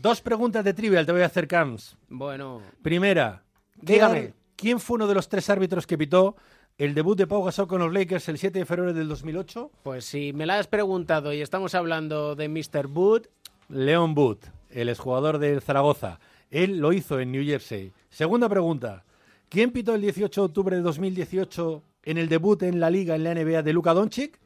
[0.00, 1.96] Dos preguntas de trivial te voy a hacer, Camps.
[2.08, 3.44] Bueno, Primera,
[3.76, 4.34] Dígame.
[4.56, 6.34] ¿quién fue uno de los tres árbitros que pitó
[6.78, 9.70] el debut de Pau Gasol con los Lakers el 7 de febrero del 2008?
[9.82, 12.86] pues si me la has preguntado y estamos hablando de Mr.
[12.88, 13.22] Wood,
[13.68, 14.38] Leon Wood,
[14.70, 16.18] el exjugador del Zaragoza.
[16.50, 17.92] Él lo hizo en New Jersey.
[18.10, 19.04] Segunda pregunta.
[19.48, 23.24] ¿Quién pitó el 18 de octubre de 2018 en el debut en la liga en
[23.24, 24.38] la NBA de Luka Doncic?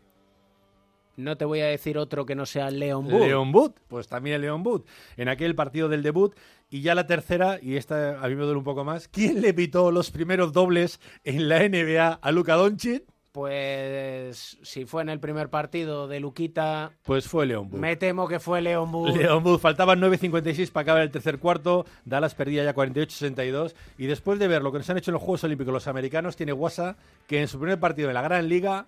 [1.18, 3.20] No te voy a decir otro que no sea Leon Wood.
[3.26, 4.82] Leon Wood, pues también Leon Wood,
[5.16, 6.34] en aquel partido del debut.
[6.70, 9.52] Y ya la tercera, y esta a mí me duele un poco más, ¿quién le
[9.54, 13.04] pitó los primeros dobles en la NBA a Luka Doncic?
[13.32, 17.78] Pues si fue en el primer partido de Luquita, Pues fue Leon Wood.
[17.80, 19.16] me temo que fue Leon Wood.
[19.16, 24.38] Leon Wood, faltaban 9.56 para acabar el tercer cuarto, Dallas perdía ya 48-62 y después
[24.38, 26.98] de ver lo que nos han hecho en los Juegos Olímpicos los americanos, tiene WhatsApp
[27.26, 28.86] que en su primer partido de la Gran Liga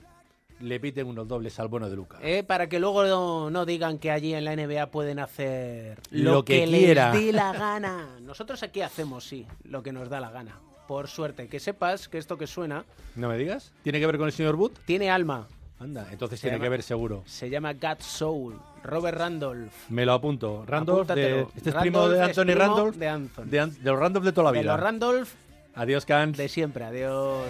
[0.61, 2.19] le piten unos dobles al bueno de Luca.
[2.23, 6.45] Eh, para que luego no, no digan que allí en la NBA pueden hacer Lo
[6.45, 7.13] que les quiera.
[7.13, 8.19] dé la gana.
[8.21, 10.59] Nosotros aquí hacemos, sí, lo que nos da la gana.
[10.87, 12.85] Por suerte, que sepas que esto que suena
[13.15, 13.73] ¿No me digas?
[13.83, 14.73] ¿Tiene que ver con el señor Wood?
[14.87, 15.47] tiene alma.
[15.79, 17.23] Anda, entonces Se tiene llama- que ver seguro.
[17.27, 18.61] Se llama God Soul.
[18.83, 19.73] Robert Randolph.
[19.89, 20.65] Me lo apunto.
[20.67, 22.97] Randolph, de, este es primo de Anthony primo Randolph.
[22.97, 23.45] de Anthony.
[23.45, 24.73] De, de los Randolph de toda la De vida.
[24.73, 25.29] los Randolph
[25.75, 26.37] Adiós, Kant.
[26.37, 26.85] de siempre.
[26.85, 27.47] Adiós.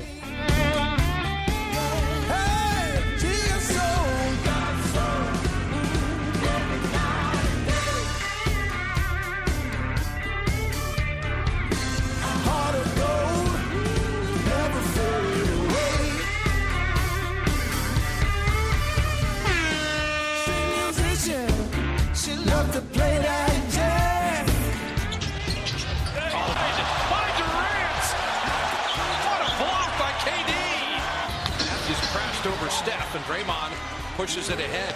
[33.20, 33.72] And Draymond
[34.16, 34.94] pushes it ahead.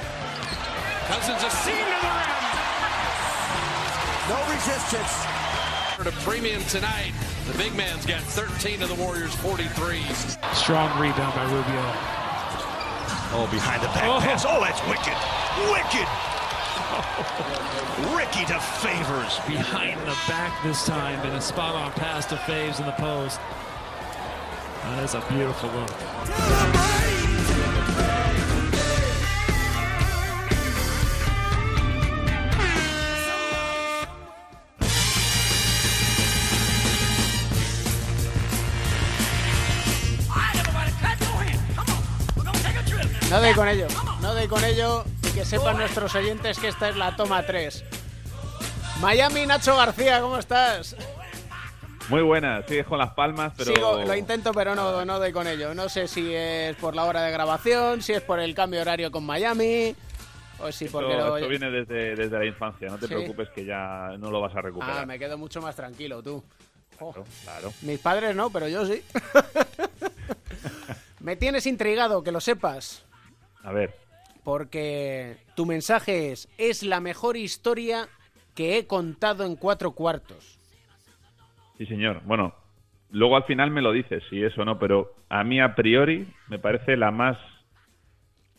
[1.09, 2.45] Cousins a seam to the rim.
[4.29, 5.25] No resistance.
[6.05, 7.13] To premium tonight,
[7.47, 10.37] the big man's got 13 of the Warriors' 43s.
[10.55, 11.85] Strong rebound by Rubio.
[13.37, 14.21] Oh, behind the back oh.
[14.21, 14.45] pass.
[14.47, 15.17] Oh, that's wicked.
[15.73, 16.09] Wicked.
[18.17, 19.41] Ricky to Favors.
[19.47, 23.41] Behind the back this time, and a spot on pass to Faves in the post.
[24.83, 27.04] That is a beautiful look.
[43.35, 43.87] No doy con ello.
[44.23, 45.05] No doy con ello.
[45.25, 47.83] Y que sepan nuestros oyentes que esta es la toma 3.
[49.01, 50.95] Miami, Nacho García, ¿cómo estás?
[52.11, 53.75] Muy buena, sigues con las palmas, pero...
[53.75, 55.75] Sigo, lo intento, pero no, no doy con ello.
[55.75, 59.11] No sé si es por la hora de grabación, si es por el cambio horario
[59.11, 59.97] con Miami,
[60.61, 63.15] o si Esto, porque lo- esto viene desde, desde la infancia, no te Sí.
[63.15, 64.99] preocupes que ya no lo vas a recuperar.
[65.03, 66.45] Ah, me quedo mucho más tranquilo, tú.
[66.97, 67.73] Claro, claro.
[67.83, 69.03] Mis padres no, pero yo sí.
[71.21, 73.03] me tienes intrigado, que lo sepas.
[73.65, 73.91] A ver,
[74.45, 78.09] Porque tu mensaje es, es la mejor historia
[78.55, 80.61] que he contado en cuatro cuartos.
[81.79, 82.23] sí señor.
[82.25, 82.55] Bueno,
[83.11, 86.59] luego al final me lo dices, si eso no, pero a mí a priori me
[86.59, 87.39] parece la más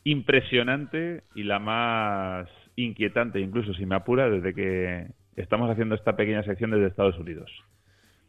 [0.04, 6.44] impresionante y la más inquietante, incluso si me apura, desde que estamos haciendo esta pequeña
[6.44, 7.52] sección desde Estados Unidos.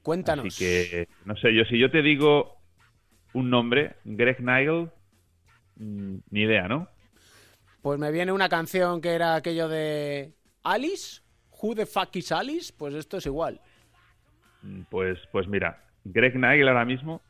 [0.02, 0.46] Cuéntanos.
[0.46, 2.56] Así que, no sé, yo si yo te digo
[3.32, 4.90] un nombre, Greg Nigel,
[5.76, 6.88] ni idea, ¿no?
[7.82, 10.32] Pues me viene una canción que era aquello de
[10.64, 11.22] Alice,
[11.62, 12.72] Who the fuck is Alice?
[12.76, 13.60] Pues esto es igual.
[14.62, 17.22] Mm, Pues, pues mira, Greg Nigel ahora mismo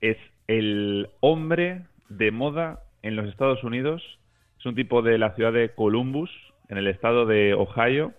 [0.00, 0.16] es
[0.48, 4.02] el hombre de moda en los Estados Unidos.
[4.58, 6.30] Es un tipo de la ciudad de Columbus,
[6.68, 8.12] en el estado de Ohio.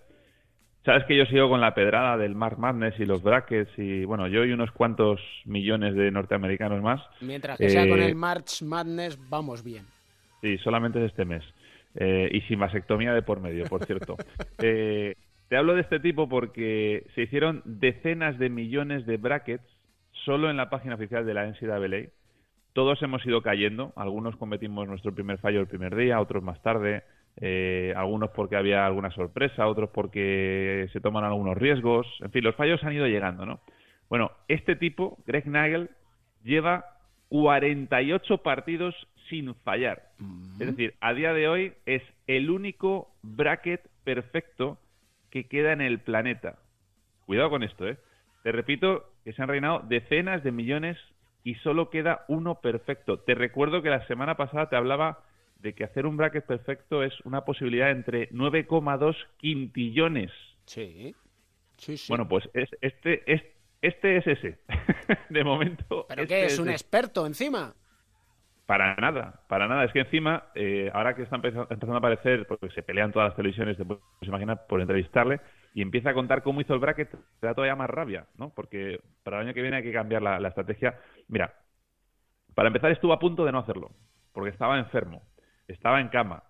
[0.84, 4.26] Sabes que yo sigo con la pedrada del Mark Madness y los brackets y bueno,
[4.26, 7.00] yo y unos cuantos millones de norteamericanos más.
[7.20, 9.84] Mientras que sea con Eh, el March Madness, vamos bien.
[10.40, 11.44] Sí, solamente es este mes.
[11.94, 14.16] Eh, y sin vasectomía de por medio, por cierto.
[14.64, 15.16] Eh,
[15.48, 19.64] te hablo de este tipo porque se hicieron decenas de millones de brackets
[20.24, 22.10] solo en la página oficial de la NCAA.
[22.72, 23.92] Todos hemos ido cayendo.
[23.96, 27.02] Algunos cometimos nuestro primer fallo el primer día, otros más tarde.
[27.40, 32.06] Eh, algunos porque había alguna sorpresa, otros porque se toman algunos riesgos.
[32.20, 33.60] En fin, los fallos han ido llegando, ¿no?
[34.08, 35.90] Bueno, este tipo, Greg Nagel,
[36.44, 36.84] lleva
[37.28, 38.94] 48 partidos
[39.30, 40.02] sin fallar.
[40.60, 44.78] Es decir, a día de hoy es el único bracket perfecto
[45.30, 46.58] que queda en el planeta.
[47.24, 47.96] Cuidado con esto, ¿eh?
[48.42, 50.98] Te repito que se han reinado decenas de millones
[51.44, 53.18] y solo queda uno perfecto.
[53.20, 55.20] Te recuerdo que la semana pasada te hablaba
[55.62, 60.30] de que hacer un bracket perfecto es una posibilidad entre 9,2 quintillones.
[60.66, 61.14] Sí.
[61.78, 62.06] Sí, sí.
[62.08, 63.42] Bueno, pues es, este, es,
[63.80, 64.58] este es ese.
[65.30, 66.06] de momento.
[66.08, 66.44] ¿Pero este qué?
[66.46, 66.72] ¿Es un ese.
[66.72, 67.74] experto encima?
[68.66, 69.84] Para nada, para nada.
[69.84, 73.28] Es que encima, eh, ahora que está empeza- empezando a aparecer, porque se pelean todas
[73.30, 75.40] las televisiones, te puedes imaginar, por entrevistarle,
[75.74, 78.50] y empieza a contar cómo hizo el bracket, te da todavía más rabia, ¿no?
[78.54, 80.98] Porque para el año que viene hay que cambiar la, la estrategia.
[81.28, 81.54] Mira,
[82.54, 83.90] para empezar estuvo a punto de no hacerlo,
[84.32, 85.22] porque estaba enfermo,
[85.68, 86.44] estaba en cama,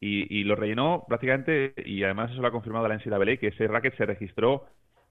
[0.00, 3.66] y, y lo rellenó prácticamente, y además eso lo ha confirmado la NCAA, que ese
[3.66, 4.66] bracket se registró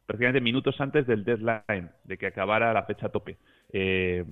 [0.05, 3.37] prácticamente minutos antes del deadline, de que acabara la fecha tope.
[3.71, 4.25] Eh,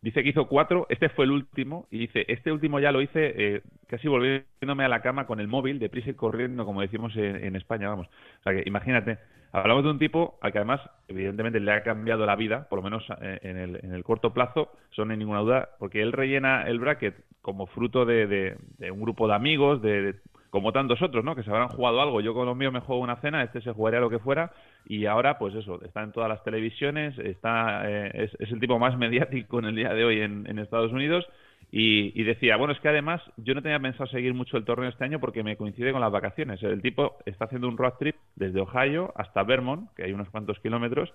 [0.00, 3.34] Dice que hizo cuatro, este fue el último, y dice, este último ya lo hice
[3.36, 7.36] eh, casi volviéndome a la cama con el móvil, deprisa y corriendo, como decimos en,
[7.36, 8.08] en España, vamos.
[8.40, 9.18] O sea que imagínate,
[9.52, 12.82] hablamos de un tipo al que además, evidentemente, le ha cambiado la vida, por lo
[12.82, 16.12] menos eh, en el, en el corto plazo, eso no hay ninguna duda, porque él
[16.12, 18.56] rellena el bracket como fruto de,
[18.90, 20.16] un grupo de amigos, de,
[20.50, 21.34] como tantos otros, ¿no?
[21.34, 22.20] Que se habrán jugado algo.
[22.20, 24.52] Yo con los míos me juego una cena, este se jugaría lo que fuera,
[24.86, 28.96] y ahora, pues eso, está en todas las televisiones, está eh, es, el tipo más
[28.98, 31.26] mediático en el día de hoy en, en Estados Unidos,
[31.74, 34.90] y, y decía, bueno, es que además yo no tenía pensado seguir mucho el torneo
[34.90, 36.62] este año porque me coincide con las vacaciones.
[36.62, 40.60] El tipo está haciendo un road trip desde Ohio hasta Vermont, que hay unos cuantos
[40.60, 41.14] kilómetros,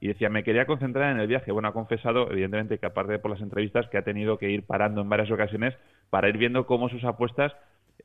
[0.00, 1.52] y decía, me quería concentrar en el viaje.
[1.52, 4.62] Bueno, ha confesado, evidentemente, que aparte de por las entrevistas, que ha tenido que ir
[4.62, 5.74] parando en varias ocasiones
[6.08, 7.52] para ir viendo cómo sus apuestas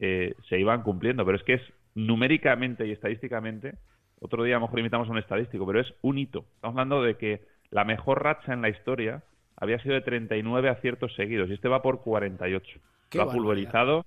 [0.02, 1.24] eh, se iban cumpliendo.
[1.24, 1.62] Pero es que es
[1.96, 3.76] numéricamente y estadísticamente,
[4.20, 6.46] otro día a lo mejor invitamos a un estadístico, pero es un hito.
[6.56, 9.24] Estamos hablando de que la mejor racha en la historia
[9.64, 12.80] había sido de 39 aciertos seguidos y este va por 48.
[13.10, 14.06] Qué Lo ha pulverizado.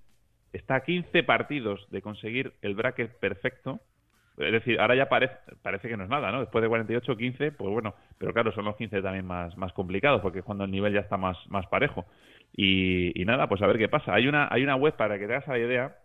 [0.53, 3.81] Está a 15 partidos de conseguir el bracket perfecto.
[4.39, 6.41] Es decir, ahora ya parece, parece que no es nada, ¿no?
[6.41, 10.21] Después de 48, 15, pues bueno, pero claro, son los 15 también más, más complicados,
[10.21, 12.05] porque es cuando el nivel ya está más, más parejo.
[12.55, 14.15] Y, y nada, pues a ver qué pasa.
[14.15, 15.97] Hay una, hay una web para que te hagas la idea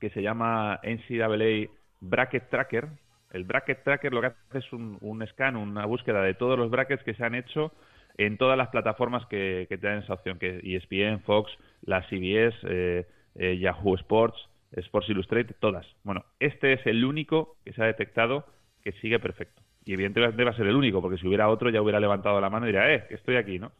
[0.00, 1.68] que se llama NCAA
[2.00, 2.88] Bracket Tracker.
[3.32, 6.70] El Bracket Tracker lo que hace es un, un scan, una búsqueda de todos los
[6.70, 7.72] brackets que se han hecho
[8.18, 11.50] en todas las plataformas que, que te esa opción, que ESPN, Fox,
[11.82, 14.38] la CBS, eh, eh, Yahoo Sports,
[14.72, 15.86] Sports Illustrated, todas.
[16.02, 18.46] Bueno, este es el único que se ha detectado
[18.82, 19.62] que sigue perfecto.
[19.84, 22.50] Y evidentemente va a ser el único, porque si hubiera otro ya hubiera levantado la
[22.50, 23.72] mano y diría, eh, que estoy aquí, ¿no?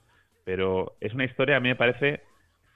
[0.44, 2.20] Pero es una historia, a mí me parece,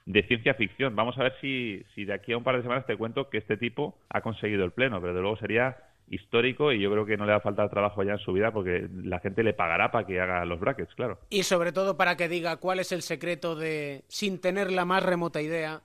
[0.05, 0.95] de ciencia ficción.
[0.95, 3.37] Vamos a ver si, si de aquí a un par de semanas te cuento que
[3.37, 5.77] este tipo ha conseguido el pleno, pero de luego sería
[6.11, 8.51] histórico y yo creo que no le va a faltar trabajo ya en su vida
[8.51, 11.19] porque la gente le pagará para que haga los brackets, claro.
[11.29, 15.03] Y sobre todo para que diga cuál es el secreto de, sin tener la más
[15.03, 15.81] remota idea,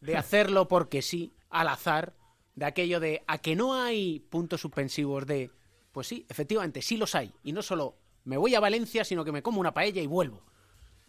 [0.00, 2.14] de hacerlo porque sí, al azar,
[2.54, 5.50] de aquello de a que no hay puntos suspensivos de,
[5.92, 7.32] pues sí, efectivamente, sí los hay.
[7.42, 10.42] Y no solo me voy a Valencia, sino que me como una paella y vuelvo.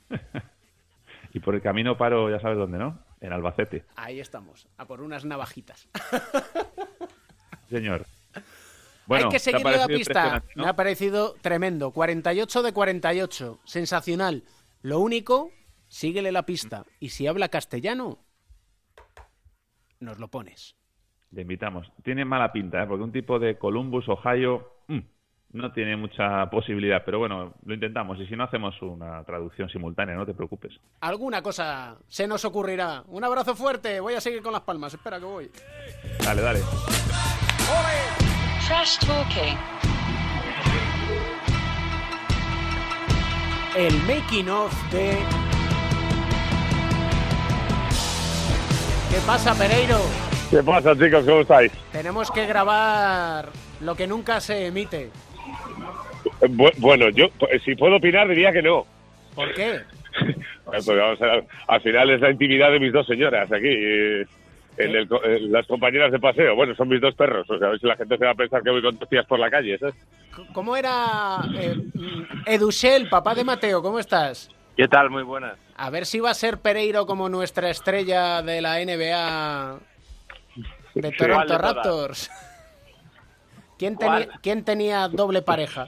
[1.34, 2.98] Y por el camino paro, ya sabes dónde, ¿no?
[3.20, 5.90] En Albacete, Ahí estamos, a por unas navajitas.
[7.70, 8.06] señor.
[9.08, 10.44] Bueno, Hay que ¿te ha seguirle la pista.
[10.56, 10.64] no?
[10.64, 11.92] Me ha parecido tremendo.
[11.92, 13.60] 48 de 48.
[13.64, 14.44] Sensacional.
[14.82, 15.52] Lo único,
[15.88, 16.86] síguele la pista.
[17.00, 18.20] Y si habla castellano,
[20.00, 20.76] nos lo pones.
[21.32, 21.92] Le invitamos.
[22.04, 22.88] Tiene mala pinta, ¿eh?
[22.88, 25.00] porque un tipo de Columbus, Ohio, mm,
[25.54, 27.04] no tiene mucha posibilidad.
[27.06, 28.20] Pero bueno, lo intentamos.
[28.20, 30.74] Y si no, hacemos una traducción simultánea, no te preocupes.
[31.02, 33.04] Alguna cosa se nos ocurrirá.
[33.08, 34.00] Un abrazo fuerte.
[34.00, 34.94] Voy a seguir con las palmas.
[34.94, 35.52] Espera que voy.
[36.24, 36.60] Dale, dale.
[38.68, 39.58] Trash talking.
[43.78, 45.12] El making of de.
[49.12, 50.00] ¿Qué pasa, Pereiro?
[50.50, 51.26] ¿Qué pasa, chicos?
[51.26, 51.72] ¿Cómo estáis?
[51.92, 53.50] Tenemos que grabar
[53.82, 55.10] lo que nunca se emite.
[56.42, 57.28] Eh, bu- bueno, yo,
[57.64, 58.86] si puedo opinar, diría que no.
[59.36, 59.82] ¿Por qué?
[60.66, 63.70] Pues vamos a ver, al final es la intimidad de mis dos señoras aquí.
[64.78, 66.56] El las compañeras de paseo.
[66.56, 67.50] Bueno, son mis dos perros.
[67.50, 69.10] O sea, a ver si la gente se va a pensar que voy con dos
[69.10, 69.96] tías por la calle, ¿sabes?
[70.54, 71.78] ¿Cómo era eh,
[72.46, 73.82] Edushel, papá de Mateo?
[73.82, 74.50] ¿Cómo estás?
[74.76, 75.10] ¿Qué tal?
[75.10, 75.58] Muy buenas.
[75.78, 79.80] A ver si va a ser Pereiro como nuestra estrella de la NBA
[80.96, 81.12] de.
[81.12, 81.58] Toronto.
[81.58, 82.30] Raptors.
[83.78, 83.98] ¿Quién,
[84.42, 85.88] ¿Quién tenía doble pareja?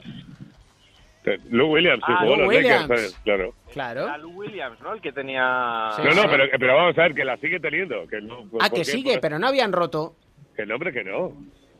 [1.34, 3.20] Eh, Lou Williams, sí, Ah, jugó Lou los Lakers.
[3.24, 3.54] Claro.
[3.72, 4.04] Claro.
[4.04, 4.94] Era Lou Williams, ¿no?
[4.94, 5.90] El que tenía...
[6.02, 8.06] no, no, pero, pero vamos a ver que la sigue teniendo.
[8.08, 8.84] Que no, Ah, ¿por que qué?
[8.84, 10.14] sigue, Por- pero no habían roto.
[10.56, 11.32] Que no, hombre, que no.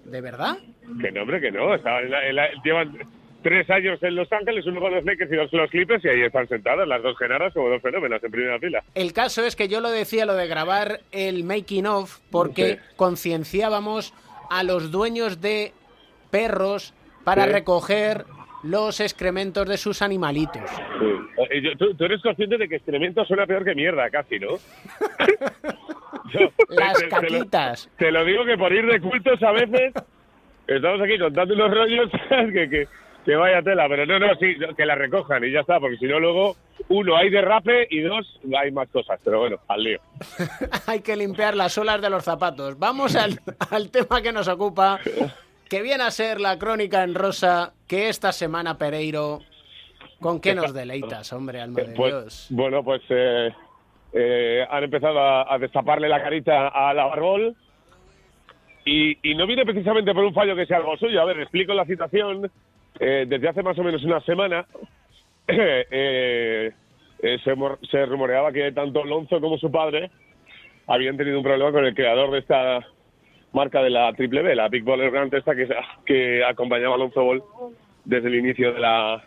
[0.04, 0.56] ¿De verdad?
[1.00, 1.74] Que no, hombre, que no.
[1.74, 2.98] Estaba en la- en la- llevan
[3.42, 6.08] tres años en Los Ángeles, uno con los Lakers y dos con los Clippers, y
[6.08, 8.82] ahí están sentadas las dos genaras como dos fenómenos en primera fila.
[8.94, 12.78] El caso es que yo lo decía, lo de grabar el making of, porque Sí.
[12.96, 14.12] concienciábamos
[14.50, 15.72] a los dueños de
[16.30, 16.94] perros
[17.24, 17.52] para Sí.
[17.52, 18.24] recoger
[18.62, 20.62] los excrementos de sus animalitos.
[21.50, 24.48] Eh, tú, tú eres consciente de que excremento suena peor que mierda, casi, ¿no?
[26.32, 27.90] Yo- Las te- te lo- caquitas.
[27.96, 29.92] Te lo digo que por ir de cultos a veces
[30.66, 32.10] estamos aquí contando unos rollos
[32.52, 32.88] que, que,
[33.24, 36.06] que vaya tela, pero no, no, sí, que la recojan y ya está, porque si
[36.06, 36.56] no luego,
[36.88, 38.26] uno, hay derrape y dos,
[38.60, 40.00] hay más cosas, pero bueno, al lío.
[40.86, 42.78] Hay que limpiar las suelas de los zapatos.
[42.78, 43.40] Vamos al,
[43.70, 45.00] al tema que nos ocupa,
[45.68, 49.40] que viene a ser la crónica en rosa, que esta semana, Pereiro,
[50.20, 52.46] ¿con qué nos deleitas, hombre, alma de Pues, Dios?
[52.50, 53.50] bueno, pues eh,
[54.12, 57.54] eh, han empezado a, a destaparle la carita a la Barbol
[58.84, 61.20] y, y no viene precisamente por un fallo que sea algo suyo.
[61.20, 62.50] A ver, explico la situación.
[63.00, 64.66] Eh, desde hace más o menos una semana
[65.46, 66.72] eh,
[67.90, 70.10] se rumoreaba que tanto Alonso como su padre
[70.86, 72.80] habían tenido un problema con el creador de esta
[73.52, 75.68] marca de la Triple B, la Big Baller Brand esta que,
[76.04, 77.42] que acompañaba a Alonso Ball
[78.04, 79.24] desde el inicio de la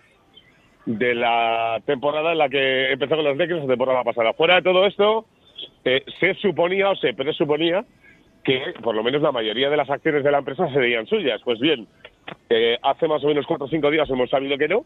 [0.85, 4.33] de la temporada en la que empezó con los Lakers la temporada pasada.
[4.33, 5.25] Fuera de todo esto,
[5.85, 7.85] eh, se suponía o se presuponía
[8.43, 11.39] que por lo menos la mayoría de las acciones de la empresa serían suyas.
[11.43, 11.87] Pues bien,
[12.49, 14.85] eh, hace más o menos cuatro o cinco días hemos sabido que no,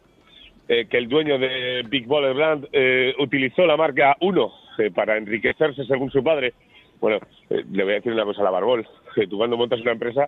[0.67, 5.15] eh, que el dueño de Big Baller Brand eh, utilizó la marca 1 eh, para
[5.15, 6.53] enriquecerse según su padre.
[6.99, 7.19] Bueno,
[7.49, 9.91] eh, le voy a decir una cosa a la Barbol, que tú cuando montas una
[9.91, 10.27] empresa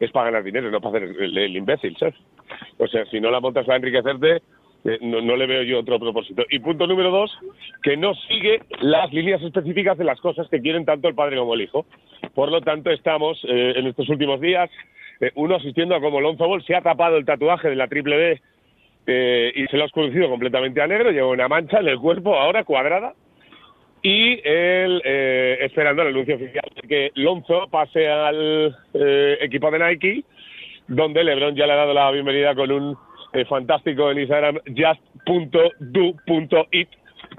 [0.00, 2.14] es para ganar dinero, no para hacer el, imbécil, ¿sabes?
[2.78, 4.42] O sea, si no la montas para enriquecerte,
[4.84, 6.44] eh, no, le veo yo otro propósito.
[6.50, 7.32] Y punto número dos,
[7.82, 11.54] que no sigue las líneas específicas de las cosas que quieren tanto el padre como
[11.54, 11.86] el hijo.
[12.34, 14.70] Por lo tanto, estamos eh, en estos últimos días,
[15.20, 18.16] eh, uno asistiendo a cómo Lonzo Ball se ha tapado el tatuaje de la triple
[18.16, 18.42] B
[19.06, 22.34] eh, y se lo ha oscurecido completamente a negro, lleva una mancha en el cuerpo
[22.34, 23.14] ahora cuadrada
[24.06, 29.78] y él eh, esperando el anuncio oficial de que Lonzo pase al eh, equipo de
[29.78, 30.24] Nike,
[30.88, 32.96] donde LeBron ya le ha dado la bienvenida con un
[33.32, 34.58] eh, fantástico en Instagram
[35.64, 36.88] just.do.it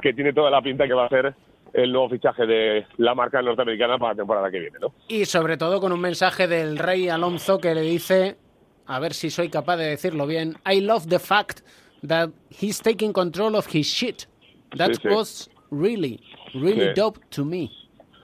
[0.01, 1.35] que tiene toda la pinta que va a ser
[1.73, 4.93] el nuevo fichaje de la marca norteamericana para la temporada que viene, ¿no?
[5.07, 8.37] Y sobre todo con un mensaje del rey Alonso que le dice,
[8.87, 11.59] a ver si soy capaz de decirlo bien, I love the fact
[12.07, 14.25] that he's taking control of his shit.
[14.77, 15.07] That Sí, sí.
[15.09, 16.19] was really,
[16.55, 17.69] really dope to me.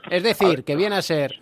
[0.09, 1.39] Es decir, que viene a ser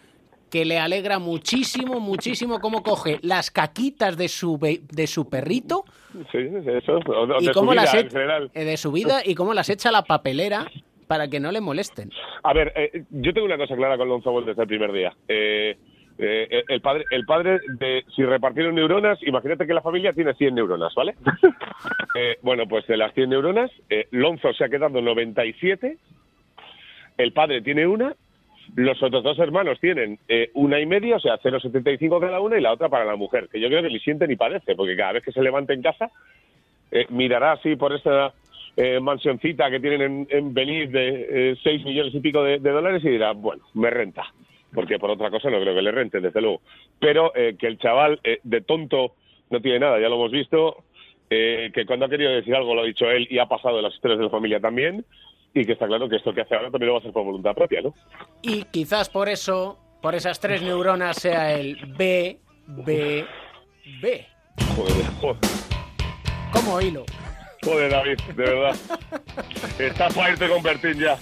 [0.51, 5.83] que le alegra muchísimo, muchísimo cómo coge las caquitas de su, be- de su perrito
[6.31, 6.99] Sí, eso.
[7.05, 8.51] o de- y de su cómo las vida e- en general.
[8.55, 10.65] eh, de su vida y cómo las echa a la papelera
[11.07, 12.09] para que no le molesten.
[12.43, 15.13] A ver, eh, yo tengo una cosa clara con Lonzo desde el primer día.
[15.27, 15.77] Eh,
[16.17, 20.55] eh, el padre, el padre de si repartieron neuronas, imagínate que la familia tiene 100
[20.55, 21.15] neuronas, ¿vale?
[22.41, 25.97] Bueno, pues de las 100 neuronas, eh, Lonzo se ha quedado 97,
[27.23, 28.15] el padre tiene una,
[28.75, 32.61] los otros dos hermanos tienen eh, una y media, o sea, 0,75 cada una y
[32.61, 35.13] la otra para la mujer, que yo creo que ni siente ni padece, porque cada
[35.13, 36.09] vez que se levanta en casa,
[36.91, 38.33] eh, mirará así por esta
[38.77, 43.09] eh, mansioncita que tienen en, en Belice de 6 millones y pico de, dólares y
[43.09, 44.33] dirá, bueno, me renta.
[44.73, 46.61] Porque por otra cosa no creo que le rente, desde luego.
[46.99, 49.15] Pero eh, que el chaval eh, de tonto
[49.49, 50.83] no tiene nada, ya lo hemos visto.
[51.29, 53.83] eh, que cuando ha querido decir algo lo ha dicho él y ha pasado de
[53.83, 55.03] las historias de la familia también.
[55.53, 57.23] Y que está claro que esto que hace ahora también lo va a hacer por
[57.25, 57.93] voluntad propia, ¿no?
[58.41, 63.25] Y quizás por eso, por esas tres neuronas, sea el B, B,
[64.01, 64.27] B.
[64.75, 65.37] Joder, joder,
[66.53, 67.05] Como hilo.
[67.63, 68.75] joder, David, de verdad.
[69.79, 71.17] Está para irte con Bertín ya.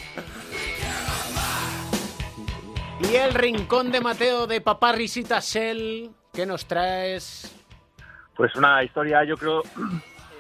[3.00, 7.54] Y el rincón de Mateo de Papá Risita Shell, ¿qué nos traes?
[8.36, 9.62] Pues una historia, yo creo,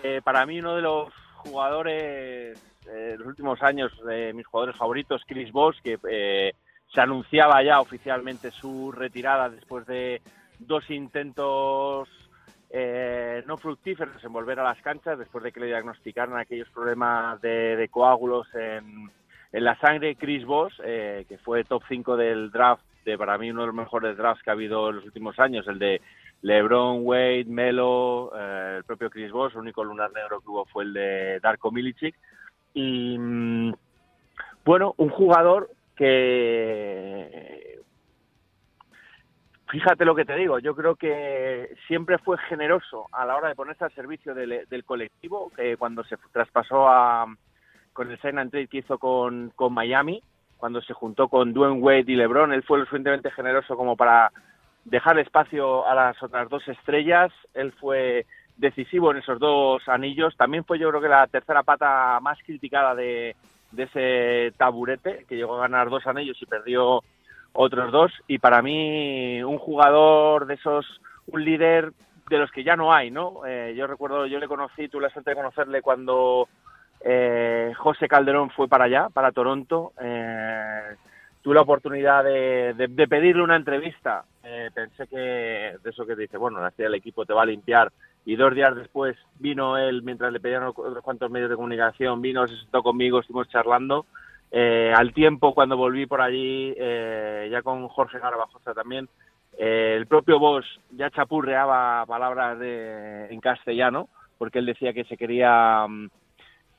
[0.04, 2.60] eh, para mí uno de los jugadores
[2.90, 6.54] eh, los últimos años, de mis jugadores favoritos, Chris Bosh, que eh,
[6.94, 10.22] se anunciaba ya oficialmente su retirada después de
[10.60, 12.10] dos intentos
[12.70, 17.40] eh, no fructíferos en volver a las canchas, después de que le diagnosticaran aquellos problemas
[17.42, 19.10] de, coágulos en,
[19.52, 20.16] en la sangre.
[20.16, 23.76] Chris Bosh, eh, que fue top 5 del draft de para mí uno de los
[23.76, 26.02] mejores drafts que ha habido en los últimos años, el de
[26.42, 30.84] LeBron, Wade, Melo, eh, el propio Chris Bosh, el único lunar negro que hubo fue
[30.84, 32.16] el de Darko Milicic.
[32.80, 33.18] Y
[34.64, 37.80] bueno, un jugador que
[39.68, 43.56] fíjate lo que te digo, yo creo que siempre fue generoso a la hora de
[43.56, 47.26] ponerse al servicio del, colectivo, que cuando se traspasó a,
[47.94, 50.22] con el sign and trade que hizo con, con Miami,
[50.58, 54.32] cuando se juntó con Dwayne Wade y LeBron, él fue lo suficientemente generoso como para
[54.86, 58.28] dejar espacio a las otras dos estrellas, él fue
[58.58, 62.96] decisivo en esos dos anillos, también fue yo creo que la tercera pata más criticada
[62.96, 63.36] de,
[63.76, 67.04] ese taburete, que llegó a ganar dos anillos y perdió
[67.54, 70.86] otros dos y para mí un jugador de esos,
[71.28, 71.92] un líder
[72.30, 73.46] de los que ya no hay, ¿no?
[73.46, 76.48] Eh, yo recuerdo, yo le conocí, tuve la suerte de conocerle cuando
[77.02, 79.94] eh, José Calderón fue para allá, para Toronto.
[80.02, 80.96] Eh,
[81.42, 84.24] tuve la oportunidad de, pedirle una entrevista.
[84.74, 85.18] Pensé que
[85.84, 87.92] de eso que dice, bueno, la el equipo te va a limpiar.
[88.28, 92.46] Y dos días después vino él, mientras le pedían otros cuantos medios de comunicación, vino,
[92.46, 94.06] se sentó conmigo, estuvimos charlando.
[94.52, 99.08] Eh, al tiempo, cuando volví por allí, eh, ya con Jorge Garbajosa también,
[99.58, 105.16] eh, el propio Bosch ya chapurreaba palabras de, en castellano, porque él decía que se
[105.16, 106.10] quería mm,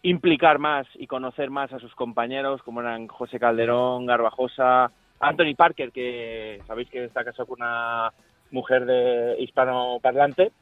[0.02, 5.92] implicar más y conocer más a sus compañeros, como eran José Calderón, Garbajosa, Anthony Parker,
[5.92, 8.12] que sabéis que está casado con una
[8.50, 10.52] mujer de hispanoparlante,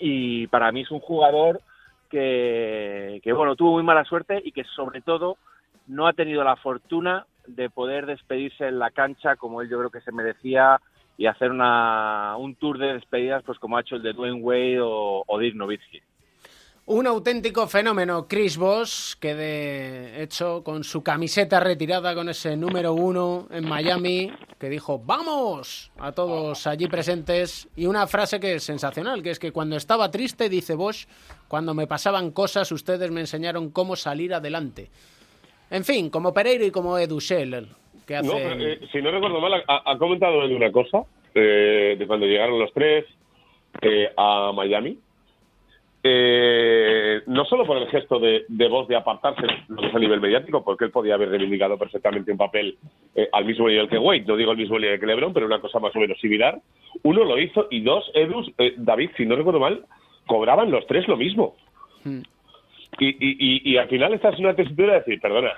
[0.00, 1.60] y para mí es un jugador
[2.08, 5.36] que, que, bueno, tuvo muy mala suerte y que sobre todo
[5.86, 9.90] no ha tenido la fortuna de poder despedirse en la cancha como él yo creo
[9.90, 10.80] que se merecía
[11.16, 14.78] y hacer una, un tour de despedidas pues como ha hecho el de Dwayne Wade
[14.80, 16.00] o, Dirk Nowitzki.
[16.92, 22.94] Un auténtico fenómeno, Chris Bosh, que de hecho con su camiseta retirada con ese número
[22.94, 25.92] uno en Miami, que dijo ¡Vamos!
[26.00, 27.68] a todos allí presentes.
[27.76, 31.06] Y una frase que es sensacional, que es que cuando estaba triste, dice Bosch,
[31.46, 34.88] cuando me pasaban cosas, ustedes me enseñaron cómo salir adelante.
[35.70, 37.68] En fin, como Pereiro y como Edu Scheller,
[38.04, 41.04] que No, pero, eh, si no recuerdo mal, ha, ha comentado él una cosa
[41.36, 43.04] eh, de cuando llegaron los tres
[43.80, 44.98] eh, a Miami.
[46.02, 50.64] Eh, no solo por el gesto de, de voz de apartarse es a nivel mediático,
[50.64, 52.78] porque él podía haber reivindicado perfectamente un papel
[53.14, 55.60] eh, al mismo nivel que Wade, no digo al mismo nivel que LeBron, pero una
[55.60, 56.58] cosa más o menos similar.
[57.02, 59.84] Uno lo hizo y dos, Edus, eh, David, si no recuerdo mal,
[60.26, 61.54] cobraban los tres lo mismo.
[62.98, 65.52] Y, y, y, y al final esta es una tesitura de decir, perdona,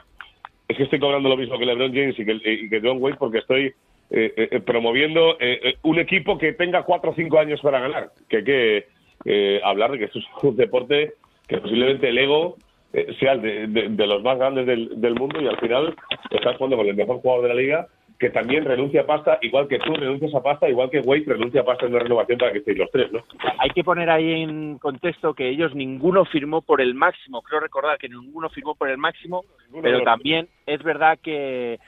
[0.66, 3.16] es que estoy cobrando lo mismo que LeBron James y que, y que Don Wade
[3.16, 3.72] porque estoy
[4.10, 5.36] eh, eh, promoviendo
[5.82, 8.10] un equipo que tenga cuatro o cinco años para ganar.
[8.28, 8.86] Que que
[9.24, 11.14] eh, hablar de que esto es un deporte
[11.48, 12.56] que posiblemente el ego
[12.92, 15.94] eh, sea de, de- de los más grandes del, del mundo y al final
[16.30, 17.86] estás jugando con el mejor jugador de la liga
[18.18, 21.62] que también renuncia a pasta, igual que tú renuncias a pasta, igual que Wade renuncia
[21.62, 23.24] a pasta en una renovación para que estéis los tres, ¿no?
[23.58, 27.42] Hay que poner ahí en contexto que ellos ninguno firmó por el máximo.
[27.42, 31.80] Creo recordar que ninguno firmó por el máximo, Ninguno pero también es verdad que,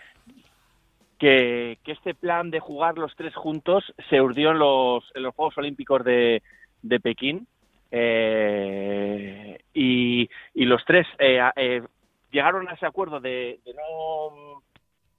[1.19, 5.35] que, que este plan de jugar los tres juntos se urdió en los, en los
[5.37, 6.43] Juegos Olímpicos de,
[6.85, 7.47] de Pekín.
[7.91, 11.83] Eh, y, los tres eh, eh,
[12.31, 14.63] llegaron a ese acuerdo de, de no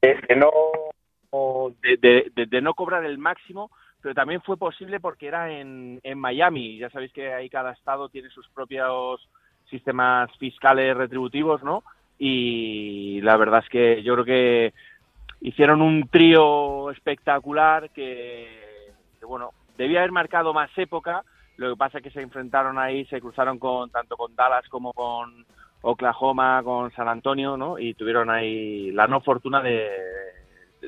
[0.02, 1.74] de, no
[2.36, 3.72] de no cobrar el máximo
[4.02, 8.10] pero también fue posible porque era en, en Miami ya sabéis que ahí cada estado
[8.10, 9.28] tiene sus propios
[9.70, 11.84] sistemas fiscales retributivos no
[12.20, 14.74] y la verdad es que yo creo que
[15.42, 21.24] hicieron un trío espectacular que, que, bueno debía haber marcado más época
[21.58, 24.92] lo que pasa es que se enfrentaron ahí se cruzaron con tanto con Dallas como
[24.94, 25.46] con
[25.82, 29.90] Oklahoma con San Antonio no y tuvieron ahí la no fortuna de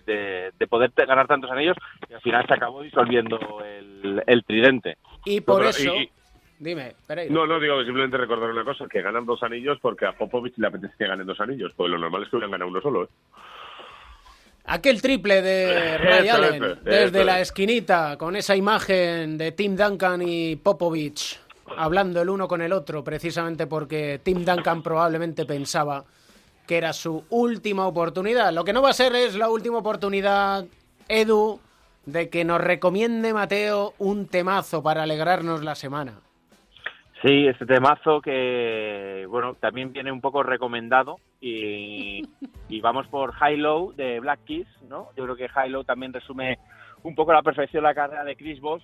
[0.05, 1.75] de, de poder ganar tantos anillos
[2.09, 5.95] y al final se acabó disolviendo el, el tridente Y por pero- eso...
[5.95, 6.11] y-
[6.59, 6.95] Dime.
[7.29, 10.65] No, no, digo simplemente recordar una cosa, que ganan dos anillos porque a Popovich le
[10.65, 13.07] apetece que ganen dos anillos, porque lo normal es que hubieran ganado uno solo, ¿eh?
[14.67, 17.49] Aquel triple de Ray Allen desde la es.
[17.49, 21.39] esquinita con esa imagen de Tim Duncan y Popovich
[21.75, 26.05] hablando el uno con el otro precisamente porque Tim Duncan probablemente pensaba
[26.65, 28.51] que era su última oportunidad.
[28.51, 30.65] Lo que no va a ser es la última oportunidad,
[31.07, 31.61] Edu,
[32.05, 36.19] de que nos recomiende Mateo un temazo para alegrarnos la semana.
[37.23, 42.21] Sí, este temazo que, bueno, también viene un poco recomendado y,
[42.69, 45.09] y vamos por High Low de Black Keys, ¿no?
[45.15, 46.59] Yo creo que High Low también resume
[47.03, 48.83] un poco la perfección la carrera de Chris Bosh,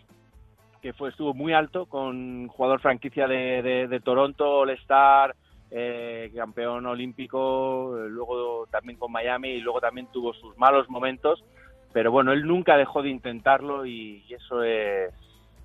[0.81, 5.35] que fue estuvo muy alto con jugador franquicia de, de, de Toronto, All-Star,
[5.69, 11.43] eh, campeón olímpico, eh, luego también con Miami y luego también tuvo sus malos momentos,
[11.91, 15.13] pero bueno, él nunca dejó de intentarlo y, y eso es,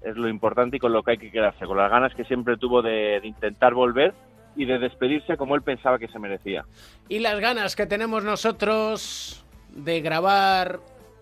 [0.03, 2.57] es lo importante y con lo que hay que quedarse, con las ganas que siempre
[2.57, 4.15] tuvo de, de intentar volver
[4.57, 6.65] y de despedirse como él pensaba que se merecía.
[7.09, 10.81] Y las ganas que tenemos nosotros de grabar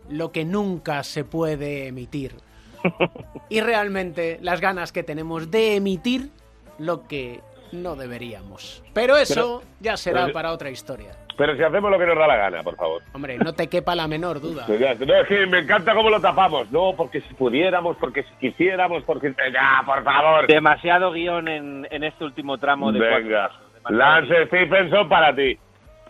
[0.09, 2.35] lo que nunca se puede emitir.
[3.49, 6.31] y realmente las ganas que tenemos de emitir
[6.79, 7.41] lo que
[7.73, 8.83] no deberíamos.
[8.93, 11.17] Pero eso ya será para otra historia.
[11.37, 13.03] Pero si hacemos lo que nos da la gana, por favor.
[13.13, 14.67] Hombre, no te quepa la menor duda.
[15.07, 16.71] No, es que me encanta cómo lo tapamos.
[16.71, 19.35] No, porque si pudiéramos, porque si quisiéramos, porque...
[19.53, 20.47] Ya, por favor.
[20.47, 23.51] Demasiado guion en, en este último tramo de Venga.
[23.83, 23.97] cuatro.
[23.97, 25.59] Lance Stephenson para ti.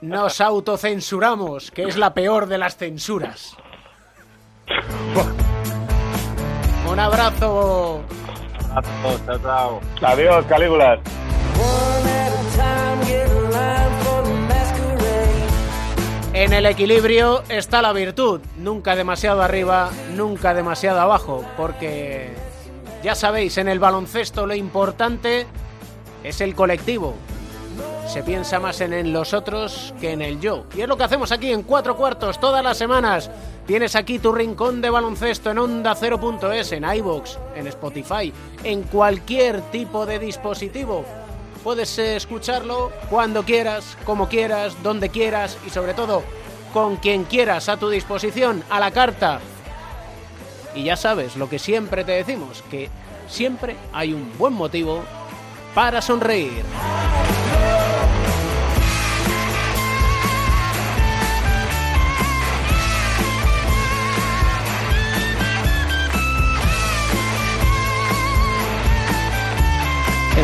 [0.01, 3.57] Nos autocensuramos, que es la peor de las censuras.
[6.91, 8.03] Un abrazo.
[9.27, 9.81] Chao, chao.
[10.03, 11.01] Adiós, Calígulas.
[16.37, 22.29] En el equilibrio está la virtud, nunca demasiado arriba, nunca demasiado abajo, porque
[23.03, 25.47] ya sabéis, en el baloncesto lo importante
[26.23, 27.15] es el colectivo.
[28.07, 30.67] Se piensa más en, los otros que en el yo.
[30.77, 33.31] Y es lo que hacemos aquí en cuatro cuartos todas las semanas.
[33.67, 38.31] Tienes aquí tu rincón de baloncesto en onda 0.es, en iVoox, en Spotify,
[38.63, 41.03] en cualquier tipo de dispositivo.
[41.67, 46.23] Puedes eh, escucharlo cuando quieras, como quieras, donde quieras y sobre todo
[46.73, 49.41] con quien quieras a tu disposición, a la carta.
[50.77, 52.89] Y ya sabes lo que siempre te decimos, que
[53.29, 55.03] siempre hay un buen motivo
[55.75, 56.63] para sonreír.